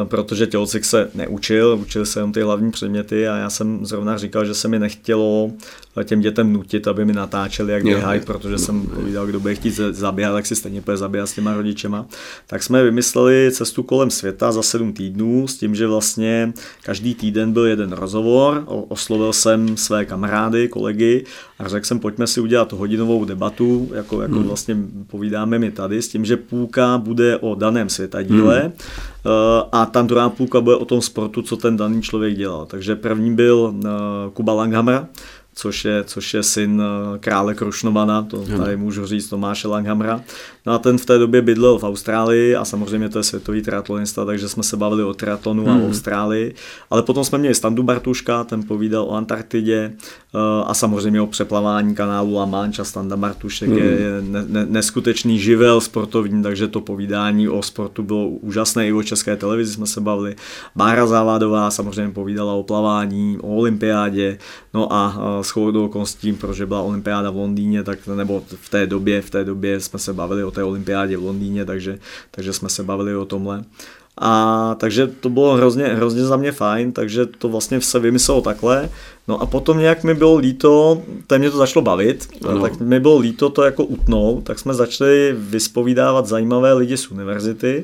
Protože 0.04 0.48
tělocvik 0.48 0.86
se 0.86 1.10
neučil, 1.16 1.78
učil 1.82 2.06
se 2.06 2.20
jen 2.20 2.32
ty 2.32 2.42
hlavní 2.42 2.72
předměty 2.72 3.28
a 3.28 3.36
já 3.36 3.50
jsem 3.50 3.86
zrovna 3.86 4.18
říkal, 4.18 4.46
že 4.46 4.54
se 4.54 4.68
mi 4.68 4.80
nechtělo 4.80 5.52
těm 6.04 6.20
dětem 6.20 6.54
nutit, 6.54 6.88
aby 6.88 7.06
mi 7.06 7.14
natáčeli, 7.14 7.74
jak 7.74 7.84
běhají, 7.84 8.22
protože 8.22 8.58
jsem 8.58 8.82
povídal, 8.82 9.28
kdo 9.30 9.40
bude 9.40 9.56
chtít 9.56 9.76
zaběhat, 9.92 10.34
tak 10.34 10.46
si 10.46 10.56
stejně 10.56 10.82
bude 10.82 10.98
zaběhat 10.98 11.30
s 11.30 11.34
těma 11.34 11.54
rodičema. 11.54 12.06
Tak 12.48 12.64
jsme 12.64 12.84
vymysleli 12.84 13.52
cestu 13.54 13.84
kolem 13.84 14.12
světa 14.12 14.52
za 14.52 14.62
sedm 14.62 14.94
týdnů 14.94 15.48
s 15.48 15.58
tím, 15.58 15.76
že 15.76 15.88
vlastně 15.88 16.54
každý 16.84 17.16
týden 17.16 17.54
byl 17.54 17.66
jeden 17.66 17.92
rozhovor, 17.92 18.64
oslovil 18.68 19.34
jsem 19.34 19.78
své 19.78 20.06
kamarády, 20.06 20.68
kolegy 20.68 21.26
a 21.60 21.68
řekl 21.68 21.86
jsem, 21.86 22.00
pojďme 22.00 22.28
si 22.28 22.42
udělat 22.42 22.74
hodinovou 22.74 23.26
debatu, 23.26 23.92
jako, 23.94 24.22
jako 24.22 24.36
hmm. 24.36 24.44
vlastně 24.44 24.78
povídáme 25.08 25.60
mi 25.60 25.72
tady, 25.72 26.02
s 26.02 26.08
tím, 26.08 26.26
že 26.26 26.38
půlka 26.38 26.98
bude 26.98 27.38
o 27.38 27.56
daném 27.56 27.90
světadíle 27.90 28.62
hmm. 28.62 28.72
Eh, 29.26 29.64
a 29.72 29.86
ta 29.86 30.02
druhá 30.02 30.30
půlka 30.30 30.62
bude 30.62 30.76
o 30.76 30.86
tom 30.86 31.02
sportu, 31.02 31.42
co 31.42 31.58
ten 31.58 31.78
daný 31.78 32.02
člověk 32.02 32.36
dělal. 32.36 32.66
Takže 32.66 32.96
první 32.96 33.36
byl 33.36 33.76
eh, 33.76 33.90
Kuba 34.34 34.54
Langhammer, 34.54 35.08
což 35.60 35.86
je, 35.86 36.04
což 36.04 36.34
je 36.34 36.44
syn 36.44 36.82
eh, 36.82 37.20
krále 37.20 37.56
Krušnovana, 37.56 38.22
to 38.22 38.46
tady 38.58 38.78
můžu 38.78 39.06
říct 39.06 39.30
Tomáše 39.30 39.68
Langhamra. 39.68 40.22
No 40.66 40.74
a 40.74 40.78
ten 40.78 40.98
v 40.98 41.06
té 41.06 41.18
době 41.18 41.42
bydlel 41.42 41.80
v 41.80 41.84
Austrálii 41.84 42.56
a 42.56 42.66
samozřejmě 42.66 43.10
to 43.10 43.20
je 43.20 43.24
světový 43.24 43.62
triatlonista, 43.62 44.26
takže 44.26 44.50
jsme 44.50 44.64
se 44.64 44.78
bavili 44.78 45.04
o 45.04 45.14
triatlonu 45.14 45.66
hmm. 45.66 45.82
a 45.82 45.84
o 45.84 45.88
Austrálii. 45.88 46.56
Ale 46.90 47.04
potom 47.04 47.24
jsme 47.24 47.38
měli 47.38 47.56
Standu 47.56 47.84
Bartuška, 47.84 48.44
ten 48.44 48.64
povídal 48.64 49.04
o 49.04 49.16
Antarktidě 49.16 49.92
eh, 49.94 50.38
a 50.66 50.74
samozřejmě 50.74 51.22
o 51.22 51.28
přeplavání 51.28 51.96
kanálu 51.96 52.34
La 52.34 52.46
Manche 52.46 52.82
a 52.82 52.86
Standa 52.86 53.18
Bartušek 53.18 53.70
hmm. 53.70 53.78
je 53.78 54.22
ne, 54.22 54.46
ne, 54.48 54.66
neskutečný 54.66 55.40
živel 55.40 55.82
sportovní, 55.82 56.44
takže 56.44 56.68
to 56.68 56.82
povídání 56.82 57.50
o 57.50 57.64
sportu 57.64 58.04
bylo 58.04 58.28
úžasné, 58.28 58.88
i 58.88 58.94
o 58.94 59.04
české 59.04 59.36
televizi 59.36 59.74
jsme 59.74 59.88
se 59.88 60.02
bavili. 60.02 60.36
Bára 60.76 61.08
Závádová 61.08 61.72
samozřejmě 61.72 62.14
povídala 62.14 62.54
o 62.54 62.64
plavání, 62.64 63.38
o 63.42 63.56
olympiádě, 63.56 64.38
no 64.74 64.94
a 64.94 65.18
shodou 65.44 65.86
okolností, 65.86 66.34
protože 66.34 66.66
byla 66.66 66.82
olympiáda 66.82 67.30
v 67.30 67.36
Londýně, 67.36 67.84
tak, 67.84 68.08
nebo 68.08 68.44
v 68.48 68.70
té 68.70 68.88
době, 68.88 69.22
v 69.22 69.30
té 69.30 69.44
době 69.44 69.80
jsme 69.80 70.00
se 70.00 70.14
bavili 70.14 70.44
o 70.44 70.52
té 70.52 70.64
olympiádě 70.64 71.18
v 71.18 71.24
Londýně, 71.24 71.66
takže, 71.66 72.00
takže 72.32 72.54
jsme 72.54 72.70
se 72.70 72.84
bavili 72.84 73.16
o 73.16 73.26
tomhle. 73.26 73.64
A 74.22 74.76
takže 74.80 75.08
to 75.08 75.30
bylo 75.30 75.54
hrozně, 75.54 75.84
hrozně 75.86 76.26
za 76.26 76.38
mě 76.38 76.52
fajn, 76.52 76.92
takže 76.92 77.26
to 77.26 77.50
vlastně 77.50 77.82
se 77.82 78.00
vymyslelo 78.00 78.42
takhle. 78.42 78.90
No 79.28 79.42
a 79.42 79.46
potom 79.46 79.78
nějak 79.78 80.04
mi 80.04 80.14
bylo 80.14 80.38
líto, 80.38 81.02
to 81.28 81.40
mě 81.40 81.52
to 81.52 81.58
začalo 81.58 81.84
bavit, 81.84 82.28
ano. 82.48 82.62
tak 82.62 82.80
mi 82.80 83.00
bylo 83.00 83.18
líto 83.18 83.50
to 83.50 83.64
jako 83.64 83.84
utnout, 83.84 84.44
tak 84.44 84.60
jsme 84.60 84.74
začali 84.74 85.36
vyspovídávat 85.38 86.26
zajímavé 86.26 86.74
lidi 86.74 86.98
z 86.98 87.12
univerzity, 87.12 87.84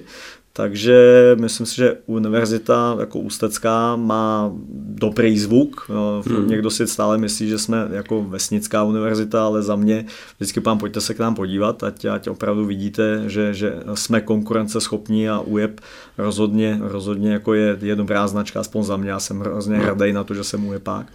takže 0.57 1.35
myslím 1.39 1.65
si, 1.65 1.75
že 1.75 1.97
univerzita 2.05 2.95
jako 2.99 3.19
Ústecká 3.19 3.95
má 3.95 4.51
dobrý 4.75 5.39
zvuk. 5.39 5.89
Hmm. 6.25 6.47
Někdo 6.47 6.69
si 6.69 6.87
stále 6.87 7.17
myslí, 7.17 7.49
že 7.49 7.57
jsme 7.57 7.87
jako 7.91 8.23
vesnická 8.23 8.83
univerzita, 8.83 9.45
ale 9.45 9.63
za 9.63 9.75
mě 9.75 10.05
vždycky 10.37 10.61
pán 10.61 10.77
pojďte 10.77 11.01
se 11.01 11.13
k 11.13 11.19
nám 11.19 11.35
podívat, 11.35 11.83
ať, 11.83 12.05
ať 12.05 12.27
opravdu 12.27 12.65
vidíte, 12.65 13.23
že, 13.27 13.53
že 13.53 13.73
jsme 13.93 14.21
konkurenceschopní 14.21 15.29
a 15.29 15.39
UJEP 15.39 15.81
rozhodně, 16.17 16.79
rozhodně 16.81 17.31
jako 17.31 17.53
je, 17.53 17.77
je 17.81 17.95
dobrá 17.95 18.27
značka, 18.27 18.59
aspoň 18.59 18.83
za 18.83 18.97
mě. 18.97 19.09
Já 19.09 19.19
jsem 19.19 19.39
hrozně 19.39 19.75
hmm. 19.75 19.85
hrdý 19.85 20.13
na 20.13 20.23
to, 20.23 20.33
že 20.33 20.43
jsem 20.43 20.67
UJEPák. 20.67 21.07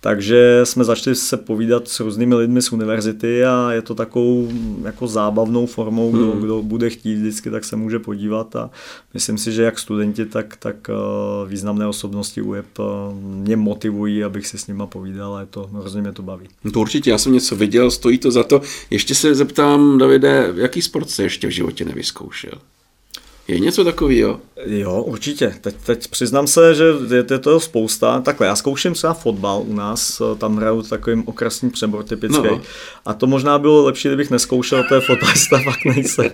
Takže 0.00 0.60
jsme 0.64 0.84
začali 0.84 1.16
se 1.16 1.36
povídat 1.36 1.88
s 1.88 2.00
různými 2.00 2.34
lidmi 2.34 2.62
z 2.62 2.72
univerzity 2.72 3.44
a 3.44 3.72
je 3.72 3.82
to 3.82 3.94
takovou 3.94 4.48
jako 4.84 5.06
zábavnou 5.06 5.66
formou, 5.66 6.12
kdo, 6.12 6.30
hmm. 6.32 6.40
kdo 6.40 6.62
bude 6.62 6.90
chtít 6.90 7.14
vždycky, 7.14 7.50
tak 7.50 7.64
se 7.64 7.76
může 7.76 7.98
podívat 7.98 8.56
a 8.56 8.70
myslím 9.14 9.38
si, 9.38 9.52
že 9.52 9.62
jak 9.62 9.78
studenti, 9.78 10.26
tak, 10.26 10.56
tak 10.56 10.90
eh, 10.90 10.94
významné 11.48 11.86
osobnosti 11.86 12.42
UEP 12.42 12.78
eh, 12.78 12.82
mě 13.20 13.56
motivují, 13.56 14.24
abych 14.24 14.46
si 14.46 14.58
s 14.58 14.66
nima 14.66 14.86
povídal 14.86 15.34
a 15.34 15.40
je 15.40 15.46
to, 15.46 15.70
hrozně 15.72 16.00
mě 16.00 16.12
to 16.12 16.22
baví. 16.22 16.46
No 16.64 16.70
to 16.70 16.80
určitě, 16.80 17.10
já 17.10 17.18
jsem 17.18 17.32
něco 17.32 17.56
viděl, 17.56 17.90
stojí 17.90 18.18
to 18.18 18.30
za 18.30 18.42
to. 18.42 18.60
Ještě 18.90 19.14
se 19.14 19.34
zeptám, 19.34 19.98
Davide, 19.98 20.52
jaký 20.54 20.82
sport 20.82 21.10
se 21.10 21.22
ještě 21.22 21.46
v 21.46 21.50
životě 21.50 21.84
nevyzkoušel? 21.84 22.52
Je 23.48 23.60
něco 23.60 23.84
takového? 23.84 24.40
Jo, 24.66 25.02
určitě. 25.02 25.54
Teď, 25.60 25.74
teď 25.86 26.08
přiznám 26.08 26.46
se, 26.46 26.74
že 26.74 26.84
je, 26.84 27.24
je 27.30 27.38
to 27.38 27.60
spousta. 27.60 28.20
Takhle, 28.20 28.46
já 28.46 28.56
zkouším 28.56 28.94
třeba 28.94 29.14
fotbal 29.14 29.62
u 29.66 29.74
nás, 29.74 30.22
tam 30.38 30.56
hraju 30.56 30.82
takovým 30.82 31.22
okresním 31.26 31.70
přebor 31.70 32.04
typický. 32.04 32.46
No. 32.50 32.60
A 33.06 33.14
to 33.14 33.26
možná 33.26 33.58
bylo 33.58 33.84
lepší, 33.84 34.08
kdybych 34.08 34.30
neskoušel, 34.30 34.84
to 34.88 34.94
je 34.94 35.00
fotbalista, 35.00 35.58
fakt 35.64 35.84
nejsem. 35.84 36.30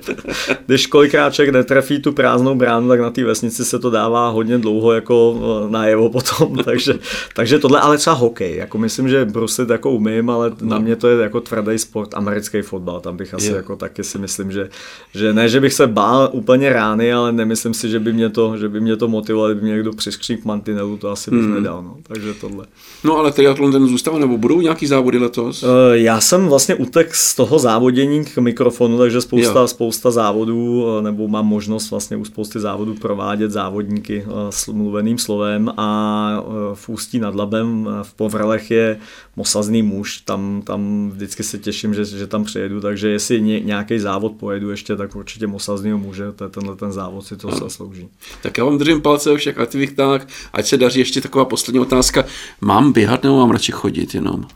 Když 0.67 0.87
kolikrát 0.87 1.35
člověk 1.35 1.55
netrefí 1.55 2.03
tu 2.03 2.13
prázdnou 2.13 2.55
bránu, 2.55 2.89
tak 2.89 3.01
na 3.01 3.11
té 3.11 3.25
vesnici 3.25 3.65
se 3.65 3.79
to 3.79 3.91
dává 3.91 4.29
hodně 4.29 4.59
dlouho 4.59 4.93
jako 4.93 5.41
eh, 5.67 5.71
najevo 5.71 6.11
potom. 6.11 6.57
takže, 6.65 6.95
takže 7.35 7.59
tohle, 7.59 7.81
ale 7.81 7.99
třeba 7.99 8.17
hokej. 8.17 8.57
Jako 8.57 8.79
myslím, 8.79 9.09
že 9.09 9.25
bruslit 9.25 9.71
jako 9.71 9.91
umím, 9.91 10.31
ale 10.31 10.51
no. 10.51 10.69
na 10.69 10.79
mě 10.79 10.97
to 10.97 11.09
je 11.09 11.23
jako 11.23 11.41
tvrdý 11.41 11.79
sport, 11.79 12.15
americký 12.15 12.63
fotbal. 12.63 13.01
Tam 13.01 13.17
bych 13.17 13.35
asi 13.35 13.47
je. 13.47 13.57
jako 13.57 13.77
taky 13.77 14.05
si 14.05 14.19
myslím, 14.19 14.53
že, 14.53 14.69
že 15.15 15.33
ne, 15.33 15.49
že 15.49 15.61
bych 15.61 15.73
se 15.73 15.87
bál 15.87 16.29
úplně 16.33 16.73
rány, 16.73 17.02
ale 17.11 17.33
nemyslím 17.33 17.75
si, 17.75 17.89
že 17.89 18.01
by 18.01 18.13
mě 18.13 18.29
to, 18.29 18.57
že 18.57 18.69
by 18.69 18.81
mě 18.81 18.97
to 18.97 19.09
motivovalo, 19.09 19.49
kdyby 19.49 19.63
mě 19.63 19.73
někdo 19.73 19.93
přiskřík 19.93 20.45
mantinelu, 20.45 20.97
to 20.97 21.11
asi 21.11 21.31
bych 21.31 21.41
hmm. 21.41 21.55
nedal. 21.55 21.83
No. 21.83 21.97
Takže 22.03 22.35
tohle. 22.35 22.67
No 23.05 23.17
ale 23.17 23.33
triatlon 23.33 23.73
ten 23.73 23.87
zůstává, 23.87 24.19
nebo 24.19 24.39
budou 24.39 24.61
nějaký 24.61 24.87
závody 24.87 25.19
letos? 25.19 25.63
Uh, 25.63 25.69
já 25.93 26.21
jsem 26.21 26.47
vlastně 26.49 26.75
utek 26.75 27.15
z 27.15 27.35
toho 27.35 27.59
závodění 27.59 28.25
k 28.25 28.39
mikrofonu, 28.39 28.99
takže 28.99 29.21
spousta, 29.21 29.67
spousta 29.67 30.11
závodů, 30.11 30.87
eh, 30.99 31.03
nebo 31.03 31.29
mám 31.29 31.47
možnost 31.47 31.91
vlastně 31.91 32.17
u 32.17 32.25
spousty 32.25 32.61
závodů 32.61 32.95
provádět 32.95 33.51
závodníky 33.51 34.25
eh, 34.27 34.31
s 34.51 34.69
mluveným 34.69 35.19
slovem 35.19 35.73
a 35.77 36.45
v 36.75 36.89
Ústí 36.89 37.19
nad 37.19 37.35
Labem 37.35 37.89
v 38.03 38.15
Povrlech 38.15 38.71
je 38.71 38.99
mosazný 39.37 39.83
muž, 39.83 40.17
tam, 40.17 40.63
tam 40.65 41.11
vždycky 41.15 41.43
se 41.43 41.59
těším, 41.59 41.95
že, 41.95 42.05
že 42.05 42.27
tam 42.27 42.45
přijedu, 42.45 42.81
takže 42.81 43.09
jestli 43.09 43.41
nějaký 43.41 43.99
závod 43.99 44.33
pojedu 44.33 44.71
ještě, 44.71 44.97
tak 44.97 45.17
určitě 45.17 45.47
mosaznýho 45.47 45.99
muže, 45.99 46.33
to 46.33 46.45
je 46.45 46.51
tenhle 46.51 46.77
ten 46.77 46.92
závod 46.93 47.27
si 47.27 47.37
to 47.37 47.51
zaslouží. 47.51 48.09
Tak 48.43 48.59
já 48.59 48.65
vám 48.65 48.79
držím 48.79 49.01
palce 49.01 49.31
o 49.31 49.37
všech 49.37 49.59
aktivitách, 49.59 50.27
ať 50.53 50.67
se 50.67 50.77
daří 50.77 50.99
ještě 50.99 51.21
taková 51.21 51.45
poslední 51.45 51.81
otázka. 51.81 52.25
Mám 52.61 52.93
běhat 52.93 53.23
nebo 53.23 53.37
mám 53.37 53.51
radši 53.51 53.73
chodit 53.73 54.15
jenom? 54.15 54.47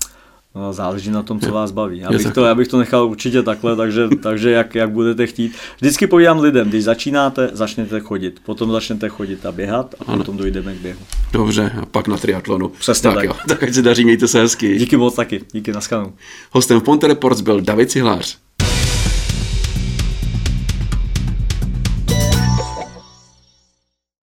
No, 0.57 0.73
záleží 0.73 1.11
na 1.11 1.23
tom, 1.23 1.41
co 1.41 1.53
vás 1.53 1.71
baví. 1.71 1.99
Já 1.99 2.11
bych, 2.11 2.33
to, 2.33 2.45
já 2.45 2.55
bych 2.55 2.69
to 2.69 2.79
nechal 2.79 3.07
určitě 3.07 3.43
takhle, 3.43 3.77
takže, 3.77 4.09
takže 4.23 4.51
jak, 4.51 4.75
jak 4.75 4.91
budete 4.91 5.27
chtít. 5.27 5.57
Vždycky 5.81 6.07
povídám 6.07 6.41
lidem, 6.41 6.69
když 6.69 6.85
začínáte, 6.85 7.51
začněte 7.53 8.01
chodit, 8.01 8.41
potom 8.45 8.73
začnete 8.73 9.09
chodit 9.09 9.47
a 9.47 9.53
běhat 9.53 9.95
a 10.01 10.05
ano. 10.07 10.19
potom 10.19 10.37
dojdeme 10.37 10.75
k 10.75 10.79
běhu. 10.79 11.01
Dobře, 11.33 11.73
a 11.83 11.87
pak 11.87 12.09
na 12.09 12.17
triatlonu. 12.17 12.69
Přesně 12.69 13.11
tak. 13.11 13.15
Tak, 13.15 13.25
jo, 13.25 13.35
tak 13.49 13.63
ať 13.63 13.75
se 13.75 13.83
daří, 13.83 14.05
mějte 14.05 14.29
se 14.29 14.41
hezky. 14.41 14.79
Díky 14.79 14.97
moc 14.97 15.15
taky, 15.15 15.41
díky, 15.53 15.73
naschledanou. 15.73 16.13
Hostem 16.51 16.81
v 16.81 16.83
Ponte 16.83 17.07
Reports 17.07 17.41
byl 17.41 17.61
David 17.61 17.91
Cihlář. 17.91 18.39